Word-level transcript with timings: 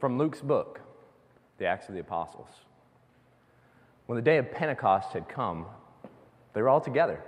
From 0.00 0.16
Luke's 0.16 0.40
book, 0.40 0.80
The 1.58 1.66
Acts 1.66 1.88
of 1.88 1.94
the 1.94 2.00
Apostles. 2.00 2.48
When 4.06 4.16
the 4.16 4.22
day 4.22 4.38
of 4.38 4.50
Pentecost 4.50 5.12
had 5.12 5.28
come, 5.28 5.66
they 6.54 6.62
were 6.62 6.70
all 6.70 6.80
together 6.80 7.22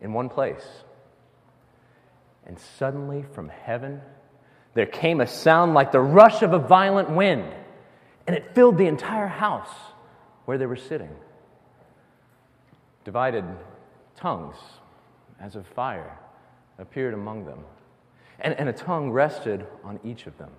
in 0.00 0.12
one 0.12 0.28
place. 0.28 0.66
And 2.44 2.58
suddenly 2.58 3.24
from 3.32 3.48
heaven, 3.48 4.02
there 4.74 4.86
came 4.86 5.20
a 5.20 5.26
sound 5.26 5.72
like 5.72 5.92
the 5.92 6.00
rush 6.00 6.42
of 6.42 6.52
a 6.52 6.58
violent 6.58 7.10
wind, 7.10 7.54
and 8.26 8.34
it 8.34 8.54
filled 8.56 8.76
the 8.76 8.86
entire 8.86 9.28
house 9.28 9.70
where 10.46 10.58
they 10.58 10.66
were 10.66 10.76
sitting. 10.76 11.14
Divided 13.04 13.44
tongues, 14.16 14.56
as 15.40 15.54
of 15.54 15.64
fire, 15.68 16.18
appeared 16.78 17.14
among 17.14 17.44
them, 17.44 17.60
and, 18.40 18.52
and 18.54 18.68
a 18.68 18.72
tongue 18.72 19.12
rested 19.12 19.64
on 19.84 20.00
each 20.02 20.26
of 20.26 20.36
them. 20.38 20.50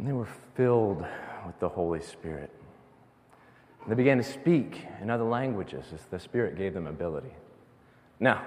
And 0.00 0.08
they 0.08 0.14
were 0.14 0.28
filled 0.56 1.04
with 1.44 1.60
the 1.60 1.68
Holy 1.68 2.00
Spirit. 2.00 2.50
And 3.82 3.92
they 3.92 3.94
began 3.94 4.16
to 4.16 4.24
speak 4.24 4.86
in 5.02 5.10
other 5.10 5.24
languages 5.24 5.84
as 5.94 6.00
the 6.06 6.18
Spirit 6.18 6.56
gave 6.56 6.72
them 6.72 6.86
ability. 6.86 7.34
Now, 8.18 8.42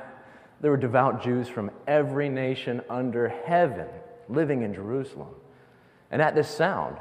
there 0.61 0.71
were 0.71 0.77
devout 0.77 1.21
Jews 1.21 1.47
from 1.47 1.69
every 1.85 2.27
nation 2.27 2.81
under 2.89 3.29
heaven 3.29 3.85
living 4.29 4.63
in 4.63 4.73
Jerusalem. 4.73 5.35
And 6.09 6.23
at 6.23 6.33
this 6.33 6.47
sound, 6.47 6.97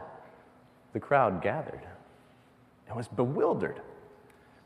the 0.93 1.01
crowd 1.01 1.41
gathered 1.41 1.87
and 2.89 2.95
was 2.95 3.09
bewildered 3.09 3.81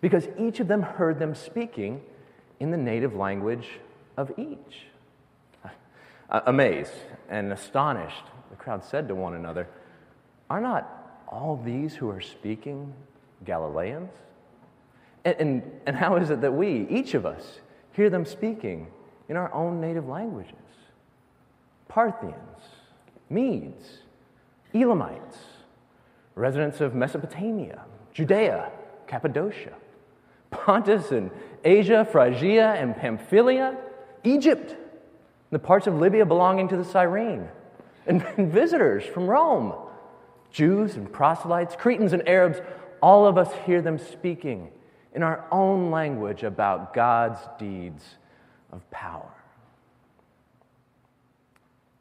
because 0.00 0.26
each 0.36 0.58
of 0.58 0.66
them 0.66 0.82
heard 0.82 1.20
them 1.20 1.32
speaking 1.32 2.00
in 2.58 2.72
the 2.72 2.76
native 2.76 3.14
language 3.14 3.68
of 4.16 4.32
each. 4.36 4.88
Amazed 6.30 6.90
and 7.28 7.52
astonished, 7.52 8.24
the 8.50 8.56
crowd 8.56 8.84
said 8.84 9.08
to 9.08 9.14
one 9.14 9.34
another, 9.34 9.68
Are 10.50 10.60
not 10.60 11.22
all 11.28 11.60
these 11.64 11.94
who 11.94 12.10
are 12.10 12.20
speaking 12.20 12.92
Galileans? 13.44 14.10
And, 15.24 15.36
and, 15.38 15.62
and 15.86 15.96
how 15.96 16.16
is 16.16 16.30
it 16.30 16.40
that 16.40 16.52
we, 16.52 16.86
each 16.88 17.14
of 17.14 17.26
us, 17.26 17.60
hear 17.92 18.10
them 18.10 18.24
speaking 18.24 18.86
in 19.28 19.36
our 19.36 19.52
own 19.52 19.80
native 19.80 20.08
languages 20.08 20.54
Parthians, 21.88 22.36
Medes, 23.30 23.98
Elamites, 24.74 25.38
residents 26.34 26.80
of 26.80 26.94
Mesopotamia, 26.94 27.82
Judea, 28.12 28.70
Cappadocia, 29.06 29.72
Pontus 30.50 31.10
and 31.10 31.30
Asia, 31.64 32.04
Phrygia 32.04 32.74
and 32.74 32.96
Pamphylia, 32.96 33.76
Egypt, 34.24 34.76
the 35.50 35.58
parts 35.58 35.86
of 35.86 35.94
Libya 35.94 36.26
belonging 36.26 36.68
to 36.68 36.76
the 36.76 36.84
Cyrene, 36.84 37.48
and, 38.36 38.52
visitors 38.52 39.04
from 39.04 39.26
Rome, 39.26 39.74
Jews 40.50 40.94
and 40.94 41.12
proselytes, 41.12 41.74
Cretans 41.76 42.12
and 42.12 42.26
Arabs, 42.28 42.60
all 43.02 43.26
of 43.26 43.36
us 43.36 43.52
hear 43.64 43.82
them 43.82 43.98
speaking 43.98 44.70
in 45.14 45.22
our 45.22 45.44
own 45.50 45.90
language 45.90 46.42
about 46.42 46.94
God's 46.94 47.40
deeds 47.58 48.04
of 48.72 48.88
power. 48.90 49.32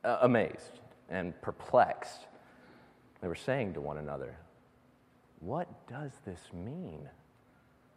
Uh, 0.03 0.19
amazed 0.21 0.79
and 1.09 1.39
perplexed, 1.41 2.27
they 3.21 3.27
were 3.27 3.35
saying 3.35 3.73
to 3.73 3.81
one 3.81 3.97
another, 3.97 4.37
What 5.39 5.67
does 5.87 6.11
this 6.25 6.39
mean? 6.53 7.09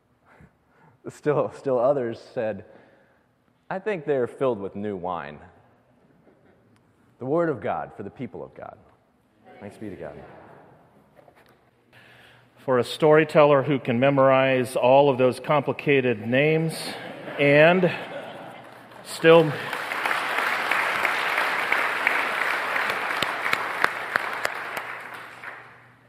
Still, 1.11 1.53
still 1.57 1.79
others 1.79 2.21
said, 2.35 2.65
I 3.71 3.79
think 3.79 4.07
they're 4.07 4.27
filled 4.27 4.59
with 4.59 4.75
new 4.75 4.97
wine. 4.97 5.39
The 7.19 7.27
Word 7.27 7.49
of 7.49 7.61
God 7.61 7.93
for 7.97 8.03
the 8.03 8.11
people 8.11 8.45
of 8.45 8.55
God. 8.55 8.77
Thanks 9.61 9.77
be 9.77 9.91
to 9.91 9.97
God 9.97 10.15
for 12.69 12.79
a 12.79 12.85
storyteller 12.85 13.63
who 13.63 13.79
can 13.79 13.99
memorize 13.99 14.77
all 14.77 15.09
of 15.09 15.17
those 15.17 15.41
complicated 15.41 16.29
names 16.29 16.75
and 17.39 17.91
still. 19.05 19.51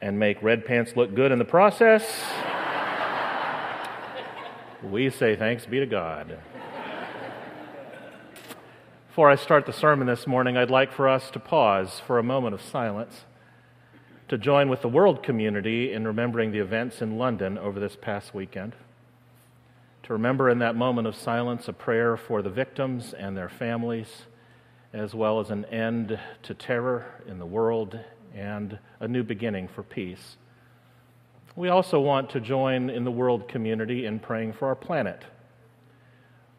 and 0.02 0.20
make 0.20 0.44
red 0.44 0.66
pants 0.66 0.98
look 0.98 1.16
good 1.16 1.32
in 1.32 1.40
the 1.40 1.46
process. 1.46 2.04
we 4.84 5.10
say 5.10 5.38
thanks 5.38 5.66
be 5.66 5.80
to 5.80 5.86
God. 5.86 6.40
Before 9.20 9.30
I 9.30 9.36
start 9.36 9.66
the 9.66 9.74
sermon 9.74 10.08
this 10.08 10.26
morning, 10.26 10.56
I'd 10.56 10.72
like 10.72 10.94
for 10.94 11.10
us 11.10 11.30
to 11.32 11.42
pause 11.42 12.00
for 12.08 12.18
a 12.20 12.24
moment 12.24 12.54
of 12.54 12.62
silence 12.62 13.26
to 14.30 14.38
join 14.38 14.70
with 14.70 14.82
the 14.82 14.88
world 14.88 15.24
community 15.24 15.92
in 15.92 16.08
remembering 16.08 16.54
the 16.54 16.60
events 16.60 17.02
in 17.02 17.18
London 17.18 17.58
over 17.58 17.82
this 17.82 17.98
past 18.00 18.34
weekend. 18.34 18.78
To 20.04 20.14
remember 20.14 20.50
in 20.50 20.60
that 20.60 20.78
moment 20.78 21.06
of 21.06 21.18
silence 21.18 21.68
a 21.68 21.74
prayer 21.74 22.16
for 22.16 22.42
the 22.42 22.50
victims 22.50 23.14
and 23.14 23.36
their 23.36 23.50
families, 23.50 24.08
as 24.94 25.14
well 25.14 25.42
as 25.42 25.50
an 25.50 25.66
end 25.66 26.18
to 26.44 26.54
terror 26.54 27.22
in 27.28 27.40
the 27.40 27.46
world 27.46 28.00
and 28.34 28.80
a 29.02 29.08
new 29.10 29.24
beginning 29.24 29.68
for 29.68 29.84
peace. 29.84 30.38
We 31.58 31.68
also 31.68 32.00
want 32.00 32.30
to 32.30 32.40
join 32.40 32.90
in 32.90 33.04
the 33.04 33.12
world 33.12 33.50
community 33.50 34.06
in 34.06 34.20
praying 34.20 34.54
for 34.54 34.70
our 34.70 34.76
planet. 34.76 35.26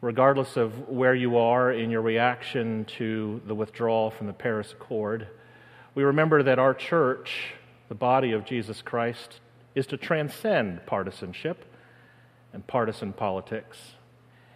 Regardless 0.01 0.57
of 0.57 0.89
where 0.89 1.15
you 1.15 1.37
are 1.37 1.71
in 1.71 1.91
your 1.91 2.01
reaction 2.01 2.85
to 2.97 3.41
the 3.45 3.55
withdrawal 3.55 4.11
from 4.11 4.27
the 4.27 4.33
Paris 4.33 4.73
Accord, 4.73 5.27
we 5.93 6.03
remember 6.03 6.43
that 6.43 6.59
our 6.59 6.73
church 6.73 7.53
the 7.91 7.95
body 7.95 8.31
of 8.31 8.45
Jesus 8.45 8.81
Christ, 8.81 9.41
is 9.75 9.85
to 9.87 9.97
transcend 9.97 10.85
partisanship 10.85 11.65
and 12.53 12.65
partisan 12.65 13.11
politics. 13.11 13.77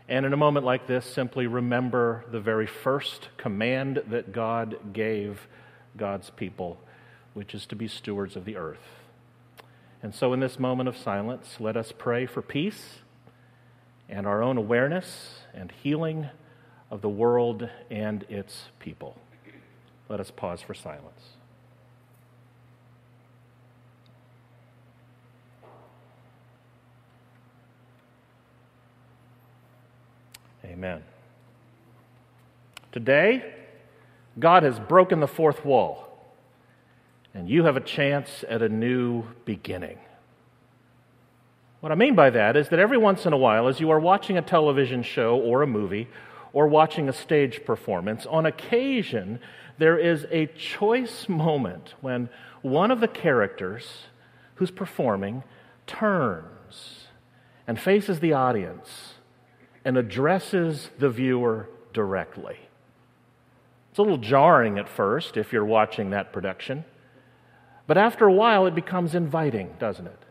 And 0.07 0.25
in 0.25 0.31
a 0.31 0.37
moment 0.37 0.65
like 0.65 0.87
this, 0.87 1.05
simply 1.05 1.45
remember 1.45 2.23
the 2.31 2.39
very 2.39 2.65
first 2.65 3.27
command 3.35 4.01
that 4.07 4.31
God 4.31 4.93
gave 4.93 5.49
God's 5.97 6.29
people, 6.29 6.79
which 7.33 7.53
is 7.53 7.65
to 7.65 7.75
be 7.75 7.89
stewards 7.89 8.37
of 8.37 8.45
the 8.45 8.55
earth. 8.55 9.03
And 10.01 10.15
so, 10.15 10.31
in 10.31 10.39
this 10.39 10.57
moment 10.57 10.87
of 10.87 10.95
silence, 10.95 11.57
let 11.59 11.75
us 11.75 11.91
pray 11.91 12.25
for 12.25 12.41
peace 12.41 12.99
and 14.09 14.27
our 14.27 14.43
own 14.43 14.57
awareness 14.57 15.39
and 15.53 15.71
healing 15.83 16.29
of 16.91 17.01
the 17.01 17.09
world 17.09 17.69
and 17.89 18.23
its 18.29 18.65
people. 18.79 19.17
Let 20.09 20.19
us 20.19 20.31
pause 20.31 20.61
for 20.61 20.73
silence. 20.73 21.35
Amen. 30.63 31.03
Today, 32.91 33.53
God 34.37 34.63
has 34.63 34.79
broken 34.79 35.19
the 35.19 35.27
fourth 35.27 35.63
wall, 35.63 36.07
and 37.33 37.49
you 37.49 37.63
have 37.63 37.77
a 37.77 37.81
chance 37.81 38.43
at 38.49 38.61
a 38.61 38.69
new 38.69 39.23
beginning. 39.45 39.97
What 41.85 41.91
I 41.91 41.95
mean 41.95 42.15
by 42.15 42.31
that 42.31 42.57
is 42.57 42.69
that 42.69 42.79
every 42.79 42.97
once 42.97 43.27
in 43.27 43.33
a 43.33 43.37
while, 43.37 43.67
as 43.67 43.79
you 43.79 43.91
are 43.91 43.99
watching 43.99 44.39
a 44.39 44.41
television 44.41 45.03
show 45.03 45.37
or 45.37 45.61
a 45.61 45.67
movie 45.67 46.07
or 46.51 46.67
watching 46.67 47.07
a 47.07 47.13
stage 47.13 47.63
performance, 47.63 48.25
on 48.25 48.47
occasion 48.47 49.39
there 49.77 49.95
is 49.95 50.25
a 50.31 50.47
choice 50.47 51.29
moment 51.29 51.93
when 52.01 52.27
one 52.63 52.89
of 52.89 53.01
the 53.01 53.07
characters 53.07 54.07
who's 54.55 54.71
performing 54.71 55.43
turns 55.85 57.05
and 57.67 57.79
faces 57.79 58.19
the 58.19 58.33
audience 58.33 59.13
and 59.85 59.95
addresses 59.95 60.89
the 60.97 61.11
viewer 61.11 61.69
directly. 61.93 62.57
It's 63.91 63.99
a 63.99 64.01
little 64.01 64.17
jarring 64.17 64.79
at 64.79 64.89
first 64.89 65.37
if 65.37 65.53
you're 65.53 65.63
watching 65.63 66.09
that 66.09 66.33
production, 66.33 66.83
but 67.85 67.95
after 67.95 68.25
a 68.25 68.33
while 68.33 68.65
it 68.65 68.73
becomes 68.73 69.13
inviting, 69.13 69.75
doesn't 69.77 70.07
it? 70.07 70.25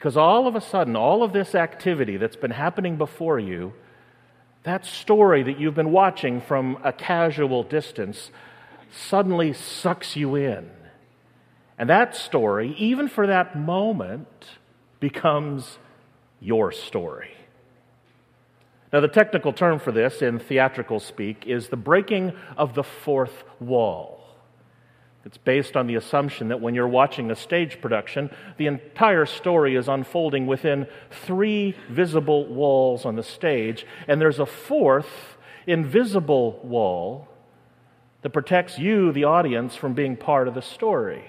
Because 0.00 0.16
all 0.16 0.46
of 0.46 0.56
a 0.56 0.62
sudden, 0.62 0.96
all 0.96 1.22
of 1.22 1.34
this 1.34 1.54
activity 1.54 2.16
that's 2.16 2.34
been 2.34 2.52
happening 2.52 2.96
before 2.96 3.38
you, 3.38 3.74
that 4.62 4.86
story 4.86 5.42
that 5.42 5.60
you've 5.60 5.74
been 5.74 5.92
watching 5.92 6.40
from 6.40 6.78
a 6.82 6.90
casual 6.90 7.62
distance, 7.62 8.30
suddenly 8.90 9.52
sucks 9.52 10.16
you 10.16 10.36
in. 10.36 10.70
And 11.76 11.90
that 11.90 12.16
story, 12.16 12.74
even 12.78 13.08
for 13.08 13.26
that 13.26 13.58
moment, 13.58 14.52
becomes 15.00 15.78
your 16.40 16.72
story. 16.72 17.32
Now, 18.94 19.00
the 19.00 19.08
technical 19.08 19.52
term 19.52 19.78
for 19.78 19.92
this 19.92 20.22
in 20.22 20.38
theatrical 20.38 21.00
speak 21.00 21.44
is 21.46 21.68
the 21.68 21.76
breaking 21.76 22.32
of 22.56 22.74
the 22.74 22.84
fourth 22.84 23.44
wall. 23.60 24.19
It's 25.24 25.36
based 25.36 25.76
on 25.76 25.86
the 25.86 25.96
assumption 25.96 26.48
that 26.48 26.60
when 26.60 26.74
you're 26.74 26.88
watching 26.88 27.30
a 27.30 27.36
stage 27.36 27.80
production, 27.80 28.30
the 28.56 28.66
entire 28.66 29.26
story 29.26 29.76
is 29.76 29.88
unfolding 29.88 30.46
within 30.46 30.86
three 31.10 31.76
visible 31.90 32.46
walls 32.46 33.04
on 33.04 33.16
the 33.16 33.22
stage, 33.22 33.86
and 34.08 34.20
there's 34.20 34.38
a 34.38 34.46
fourth 34.46 35.36
invisible 35.66 36.58
wall 36.62 37.28
that 38.22 38.30
protects 38.30 38.78
you, 38.78 39.12
the 39.12 39.24
audience, 39.24 39.76
from 39.76 39.92
being 39.92 40.16
part 40.16 40.48
of 40.48 40.54
the 40.54 40.62
story. 40.62 41.24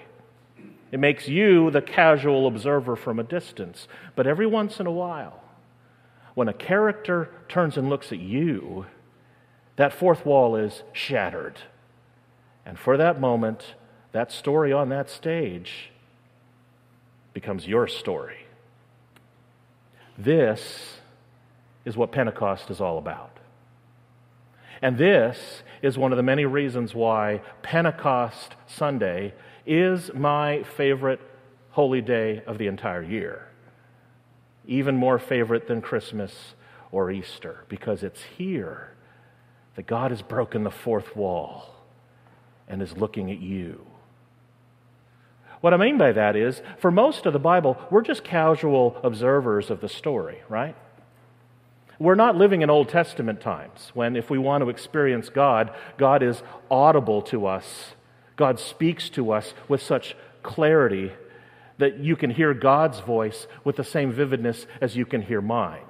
It 0.92 1.00
makes 1.00 1.28
you 1.28 1.72
the 1.72 1.82
casual 1.82 2.48
observer 2.48 2.96
from 2.96 3.20
a 3.20 3.24
distance. 3.24 3.88
But 4.16 4.28
every 4.28 4.48
once 4.48 4.80
in 4.80 4.88
a 4.88 4.92
while, 4.92 5.42
when 6.34 6.50
a 6.50 6.54
character 6.54 7.30
turns 7.48 7.78
and 7.78 7.90
looks 7.90 8.12
at 8.12 8.20
you, 8.20 8.86
that 9.78 9.94
fourth 9.94 10.26
wall 10.26 10.56
is 10.56 10.84
shattered. 10.92 11.60
And 12.66 12.78
for 12.78 12.98
that 12.98 13.22
moment, 13.22 13.76
that 14.12 14.32
story 14.32 14.74
on 14.74 14.90
that 14.90 15.10
stage 15.10 15.92
becomes 17.34 17.68
your 17.68 17.88
story. 17.88 18.46
This 20.18 20.98
is 21.86 21.96
what 21.98 22.12
Pentecost 22.12 22.70
is 22.70 22.82
all 22.82 22.98
about. 22.98 23.38
And 24.82 24.98
this 24.98 25.64
is 25.82 25.98
one 25.98 26.12
of 26.12 26.18
the 26.18 26.24
many 26.24 26.46
reasons 26.46 26.94
why 26.94 27.42
Pentecost 27.62 28.56
Sunday 28.68 29.34
is 29.66 30.14
my 30.14 30.64
favorite 30.64 31.22
holy 31.72 32.02
day 32.02 32.44
of 32.46 32.58
the 32.58 32.68
entire 32.68 33.04
year. 33.04 33.48
Even 34.68 34.96
more 34.98 35.20
favorite 35.20 35.68
than 35.68 35.82
Christmas 35.82 36.56
or 36.92 37.12
Easter, 37.12 37.64
because 37.70 38.04
it's 38.04 38.22
here 38.38 38.92
that 39.76 39.88
God 39.88 40.12
has 40.12 40.22
broken 40.22 40.64
the 40.64 40.72
fourth 40.72 41.16
wall 41.16 41.74
and 42.68 42.82
is 42.82 42.98
looking 42.98 43.32
at 43.32 43.40
you. 43.40 43.86
What 45.62 45.74
I 45.74 45.78
mean 45.78 45.98
by 45.98 46.12
that 46.12 46.36
is, 46.36 46.62
for 46.80 46.92
most 46.92 47.26
of 47.26 47.34
the 47.34 47.40
Bible, 47.40 47.78
we're 47.92 48.02
just 48.02 48.24
casual 48.24 49.00
observers 49.04 49.70
of 49.70 49.80
the 49.80 49.90
story, 49.90 50.42
right? 50.50 50.76
We're 52.00 52.16
not 52.16 52.36
living 52.36 52.64
in 52.64 52.72
Old 52.72 52.90
Testament 52.90 53.42
times 53.42 53.92
when, 53.94 54.16
if 54.16 54.32
we 54.32 54.40
want 54.40 54.64
to 54.64 54.70
experience 54.70 55.30
God, 55.30 55.72
God 56.00 56.24
is 56.24 56.42
audible 56.72 57.22
to 57.24 57.46
us. 57.46 57.94
God 58.36 58.60
speaks 58.60 59.08
to 59.12 59.32
us 59.32 59.54
with 59.68 59.84
such 59.84 60.16
clarity 60.42 61.12
that 61.78 62.00
you 62.00 62.16
can 62.16 62.32
hear 62.32 62.56
God's 62.56 63.00
voice 63.00 63.46
with 63.64 63.76
the 63.76 63.84
same 63.84 64.12
vividness 64.12 64.66
as 64.82 64.98
you 64.98 65.06
can 65.06 65.22
hear 65.22 65.42
mine. 65.42 65.84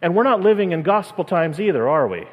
And 0.00 0.14
we're 0.14 0.22
not 0.22 0.40
living 0.40 0.72
in 0.72 0.82
gospel 0.82 1.24
times 1.24 1.60
either, 1.60 1.86
are 1.86 2.08
we? 2.08 2.26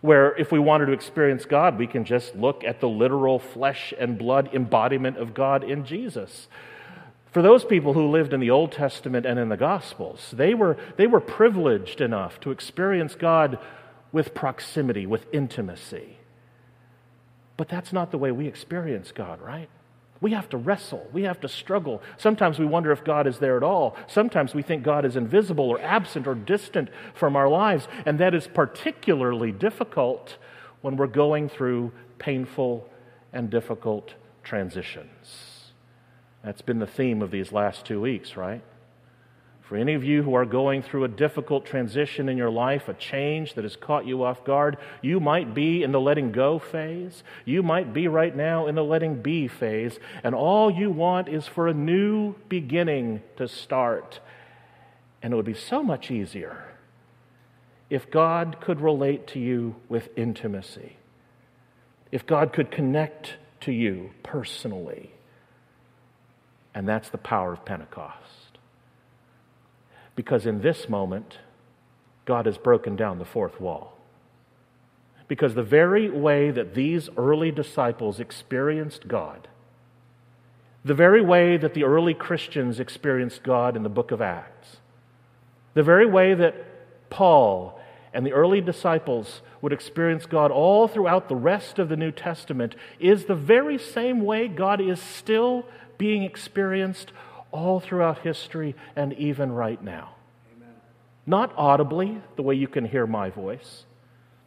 Where 0.00 0.34
if 0.36 0.50
we 0.50 0.58
wanted 0.58 0.86
to 0.86 0.92
experience 0.92 1.44
God, 1.44 1.78
we 1.78 1.86
can 1.86 2.04
just 2.04 2.34
look 2.34 2.64
at 2.64 2.80
the 2.80 2.88
literal 2.88 3.38
flesh 3.38 3.92
and 3.98 4.18
blood 4.18 4.50
embodiment 4.54 5.18
of 5.18 5.34
God 5.34 5.62
in 5.62 5.84
Jesus. 5.84 6.48
For 7.32 7.42
those 7.42 7.64
people 7.64 7.92
who 7.92 8.10
lived 8.10 8.32
in 8.32 8.40
the 8.40 8.50
Old 8.50 8.72
Testament 8.72 9.24
and 9.26 9.38
in 9.38 9.50
the 9.50 9.56
Gospels, 9.56 10.34
they 10.36 10.54
were, 10.54 10.76
they 10.96 11.06
were 11.06 11.20
privileged 11.20 12.00
enough 12.00 12.40
to 12.40 12.50
experience 12.50 13.14
God 13.14 13.58
with 14.10 14.34
proximity, 14.34 15.06
with 15.06 15.26
intimacy. 15.32 16.16
But 17.56 17.68
that's 17.68 17.92
not 17.92 18.10
the 18.10 18.18
way 18.18 18.32
we 18.32 18.48
experience 18.48 19.12
God, 19.12 19.40
right? 19.40 19.68
We 20.20 20.32
have 20.32 20.48
to 20.50 20.58
wrestle. 20.58 21.06
We 21.12 21.22
have 21.22 21.40
to 21.40 21.48
struggle. 21.48 22.02
Sometimes 22.18 22.58
we 22.58 22.66
wonder 22.66 22.92
if 22.92 23.04
God 23.04 23.26
is 23.26 23.38
there 23.38 23.56
at 23.56 23.62
all. 23.62 23.96
Sometimes 24.06 24.54
we 24.54 24.62
think 24.62 24.82
God 24.82 25.04
is 25.04 25.16
invisible 25.16 25.68
or 25.70 25.80
absent 25.80 26.26
or 26.26 26.34
distant 26.34 26.90
from 27.14 27.36
our 27.36 27.48
lives. 27.48 27.88
And 28.04 28.18
that 28.20 28.34
is 28.34 28.46
particularly 28.46 29.50
difficult 29.50 30.36
when 30.82 30.96
we're 30.96 31.06
going 31.06 31.48
through 31.48 31.92
painful 32.18 32.86
and 33.32 33.48
difficult 33.48 34.14
transitions. 34.42 35.72
That's 36.44 36.62
been 36.62 36.78
the 36.78 36.86
theme 36.86 37.22
of 37.22 37.30
these 37.30 37.52
last 37.52 37.86
two 37.86 38.00
weeks, 38.00 38.36
right? 38.36 38.62
For 39.70 39.76
any 39.76 39.94
of 39.94 40.02
you 40.02 40.24
who 40.24 40.34
are 40.34 40.44
going 40.44 40.82
through 40.82 41.04
a 41.04 41.08
difficult 41.08 41.64
transition 41.64 42.28
in 42.28 42.36
your 42.36 42.50
life, 42.50 42.88
a 42.88 42.94
change 42.94 43.54
that 43.54 43.62
has 43.62 43.76
caught 43.76 44.04
you 44.04 44.24
off 44.24 44.44
guard, 44.44 44.78
you 45.00 45.20
might 45.20 45.54
be 45.54 45.84
in 45.84 45.92
the 45.92 46.00
letting 46.00 46.32
go 46.32 46.58
phase. 46.58 47.22
You 47.44 47.62
might 47.62 47.92
be 47.92 48.08
right 48.08 48.34
now 48.34 48.66
in 48.66 48.74
the 48.74 48.82
letting 48.82 49.22
be 49.22 49.46
phase. 49.46 49.96
And 50.24 50.34
all 50.34 50.72
you 50.72 50.90
want 50.90 51.28
is 51.28 51.46
for 51.46 51.68
a 51.68 51.72
new 51.72 52.34
beginning 52.48 53.22
to 53.36 53.46
start. 53.46 54.18
And 55.22 55.32
it 55.32 55.36
would 55.36 55.46
be 55.46 55.54
so 55.54 55.84
much 55.84 56.10
easier 56.10 56.74
if 57.88 58.10
God 58.10 58.56
could 58.60 58.80
relate 58.80 59.28
to 59.28 59.38
you 59.38 59.76
with 59.88 60.08
intimacy, 60.16 60.96
if 62.10 62.26
God 62.26 62.52
could 62.52 62.72
connect 62.72 63.36
to 63.60 63.70
you 63.70 64.10
personally 64.24 65.12
and 66.74 66.88
that's 66.88 67.08
the 67.10 67.18
power 67.18 67.52
of 67.52 67.64
Pentecost. 67.64 68.49
Because 70.20 70.44
in 70.44 70.60
this 70.60 70.86
moment, 70.86 71.38
God 72.26 72.44
has 72.44 72.58
broken 72.58 72.94
down 72.94 73.18
the 73.18 73.24
fourth 73.24 73.58
wall. 73.58 73.96
Because 75.28 75.54
the 75.54 75.62
very 75.62 76.10
way 76.10 76.50
that 76.50 76.74
these 76.74 77.08
early 77.16 77.50
disciples 77.50 78.20
experienced 78.20 79.08
God, 79.08 79.48
the 80.84 80.92
very 80.92 81.22
way 81.22 81.56
that 81.56 81.72
the 81.72 81.84
early 81.84 82.12
Christians 82.12 82.78
experienced 82.78 83.42
God 83.42 83.78
in 83.78 83.82
the 83.82 83.88
book 83.88 84.10
of 84.10 84.20
Acts, 84.20 84.76
the 85.72 85.82
very 85.82 86.04
way 86.04 86.34
that 86.34 87.08
Paul 87.08 87.80
and 88.12 88.26
the 88.26 88.34
early 88.34 88.60
disciples 88.60 89.40
would 89.62 89.72
experience 89.72 90.26
God 90.26 90.50
all 90.50 90.86
throughout 90.86 91.30
the 91.30 91.34
rest 91.34 91.78
of 91.78 91.88
the 91.88 91.96
New 91.96 92.12
Testament 92.12 92.74
is 92.98 93.24
the 93.24 93.34
very 93.34 93.78
same 93.78 94.20
way 94.20 94.48
God 94.48 94.82
is 94.82 95.00
still 95.00 95.64
being 95.96 96.24
experienced 96.24 97.10
all 97.52 97.80
throughout 97.80 98.20
history 98.20 98.74
and 98.96 99.12
even 99.14 99.52
right 99.52 99.82
now. 99.82 100.14
Amen. 100.56 100.74
Not 101.26 101.52
audibly, 101.56 102.22
the 102.36 102.42
way 102.42 102.54
you 102.54 102.68
can 102.68 102.84
hear 102.84 103.06
my 103.06 103.30
voice, 103.30 103.84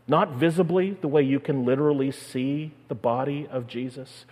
not 0.08 0.34
visibly, 0.34 0.98
the 1.02 1.08
way 1.08 1.22
you 1.22 1.40
can 1.40 1.66
literally 1.66 2.12
see 2.12 2.74
the 2.88 2.96
body 2.96 3.48
of 3.50 3.68
Jesus, 3.68 4.26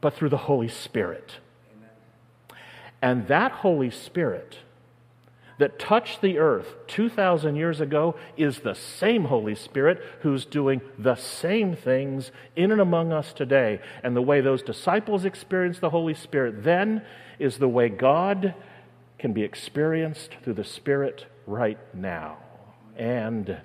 but 0.00 0.14
through 0.14 0.28
the 0.28 0.36
Holy 0.36 0.68
Spirit. 0.68 1.36
Amen. 1.76 2.60
And 3.00 3.28
that 3.28 3.52
Holy 3.52 3.90
Spirit 3.90 4.58
that 5.58 5.78
touched 5.78 6.20
the 6.20 6.38
earth 6.38 6.74
2,000 6.88 7.56
years 7.56 7.80
ago 7.80 8.14
is 8.36 8.58
the 8.58 8.74
same 8.74 9.24
Holy 9.24 9.54
Spirit 9.54 10.02
who's 10.20 10.44
doing 10.44 10.80
the 10.98 11.14
same 11.14 11.74
things 11.74 12.30
in 12.54 12.70
and 12.70 12.80
among 12.80 13.12
us 13.12 13.32
today. 13.32 13.80
And 14.02 14.14
the 14.14 14.22
way 14.22 14.40
those 14.40 14.62
disciples 14.62 15.24
experienced 15.24 15.80
the 15.80 15.90
Holy 15.90 16.14
Spirit 16.14 16.62
then 16.62 17.02
is 17.38 17.58
the 17.58 17.68
way 17.68 17.88
God 17.88 18.54
can 19.18 19.32
be 19.32 19.42
experienced 19.42 20.36
through 20.42 20.54
the 20.54 20.64
Spirit 20.64 21.26
right 21.46 21.78
now. 21.94 22.38
And 22.96 23.58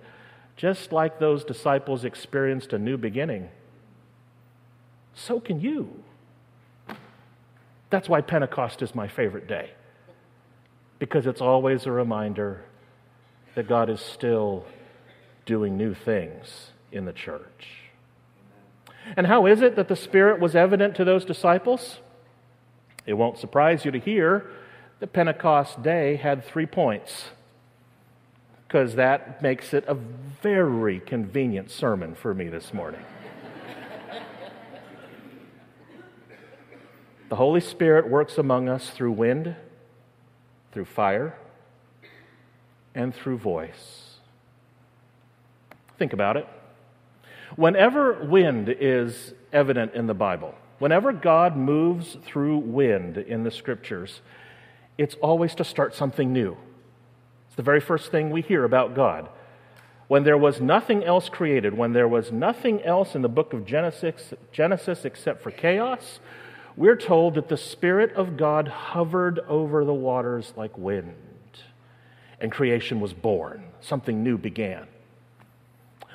just 0.57 0.91
like 0.91 1.19
those 1.19 1.43
disciples 1.43 2.05
experienced 2.05 2.73
a 2.73 2.79
new 2.79 2.97
beginning, 2.97 3.49
so 5.13 5.39
can 5.39 5.59
you. 5.59 6.03
That's 7.89 8.07
why 8.07 8.21
Pentecost 8.21 8.81
is 8.81 8.95
my 8.95 9.07
favorite 9.07 9.47
day 9.47 9.71
because 11.01 11.25
it's 11.25 11.41
always 11.41 11.87
a 11.87 11.91
reminder 11.91 12.63
that 13.55 13.67
God 13.67 13.89
is 13.89 13.99
still 13.99 14.65
doing 15.47 15.75
new 15.75 15.95
things 15.95 16.71
in 16.91 17.05
the 17.05 17.11
church. 17.11 17.89
And 19.17 19.25
how 19.25 19.47
is 19.47 19.63
it 19.63 19.75
that 19.77 19.87
the 19.87 19.95
Spirit 19.95 20.39
was 20.39 20.55
evident 20.55 20.95
to 20.97 21.03
those 21.03 21.25
disciples? 21.25 21.97
It 23.05 23.13
won't 23.13 23.37
surprise 23.37 23.85
you 23.85 23.91
to 23.91 23.99
hear 23.99 24.49
that 24.99 25.13
Pentecost 25.13 25.81
Day 25.81 26.15
had 26.15 26.45
three 26.45 26.65
points, 26.65 27.25
because 28.67 28.95
that 28.95 29.41
makes 29.41 29.73
it 29.73 29.83
a 29.87 29.93
very 29.93 30.99
convenient 30.99 31.71
sermon 31.71 32.15
for 32.15 32.33
me 32.33 32.49
this 32.49 32.73
morning. 32.73 33.01
the 37.29 37.35
Holy 37.35 37.61
Spirit 37.61 38.09
works 38.09 38.37
among 38.37 38.69
us 38.69 38.91
through 38.91 39.11
wind 39.11 39.55
through 40.71 40.85
fire, 40.85 41.37
and 42.95 43.13
through 43.13 43.37
voice. 43.37 44.15
Think 45.97 46.13
about 46.13 46.37
it. 46.37 46.47
Whenever 47.55 48.23
wind 48.23 48.69
is 48.69 49.33
evident 49.51 49.93
in 49.93 50.07
the 50.07 50.13
Bible, 50.13 50.55
whenever 50.81 51.13
God 51.13 51.55
moves 51.55 52.17
through 52.25 52.57
wind 52.57 53.15
in 53.15 53.43
the 53.43 53.51
scriptures, 53.51 54.21
it's 54.97 55.13
always 55.21 55.53
to 55.53 55.63
start 55.63 55.93
something 55.93 56.33
new. 56.33 56.57
It's 57.45 57.55
the 57.55 57.61
very 57.61 57.79
first 57.79 58.09
thing 58.09 58.31
we 58.31 58.41
hear 58.41 58.63
about 58.63 58.95
God. 58.95 59.29
When 60.07 60.23
there 60.23 60.39
was 60.39 60.59
nothing 60.59 61.03
else 61.03 61.29
created, 61.29 61.77
when 61.77 61.93
there 61.93 62.07
was 62.07 62.31
nothing 62.31 62.81
else 62.81 63.13
in 63.13 63.21
the 63.21 63.29
book 63.29 63.53
of 63.53 63.63
Genesis, 63.63 64.33
Genesis 64.51 65.05
except 65.05 65.43
for 65.43 65.51
chaos, 65.51 66.19
we're 66.75 66.95
told 66.95 67.35
that 67.35 67.47
the 67.47 67.57
Spirit 67.57 68.11
of 68.13 68.35
God 68.35 68.67
hovered 68.67 69.37
over 69.47 69.85
the 69.85 69.93
waters 69.93 70.51
like 70.57 70.75
wind, 70.79 71.13
and 72.39 72.51
creation 72.51 72.99
was 72.99 73.13
born. 73.13 73.65
Something 73.81 74.23
new 74.23 74.35
began. 74.35 74.87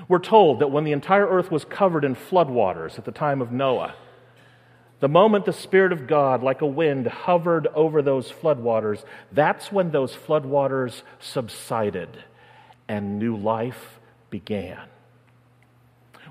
We're 0.09 0.19
told 0.19 0.59
that 0.59 0.73
when 0.73 0.83
the 0.83 0.91
entire 0.93 1.29
earth 1.29 1.53
was 1.53 1.65
covered 1.65 2.05
in 2.05 2.17
floodwaters 2.17 2.99
at 2.99 3.05
the 3.05 3.13
time 3.13 3.41
of 3.41 3.53
Noah, 3.53 3.95
the 5.01 5.09
moment 5.09 5.45
the 5.45 5.53
Spirit 5.53 5.93
of 5.93 6.07
God, 6.07 6.43
like 6.43 6.63
a 6.63 6.67
wind, 6.67 7.07
hovered 7.07 7.67
over 7.75 8.01
those 8.01 8.31
floodwaters, 8.33 9.05
that's 9.33 9.71
when 9.71 9.91
those 9.91 10.15
floodwaters 10.15 11.03
subsided 11.21 12.09
and 12.89 13.19
new 13.19 13.37
life 13.37 14.01
began. 14.31 14.89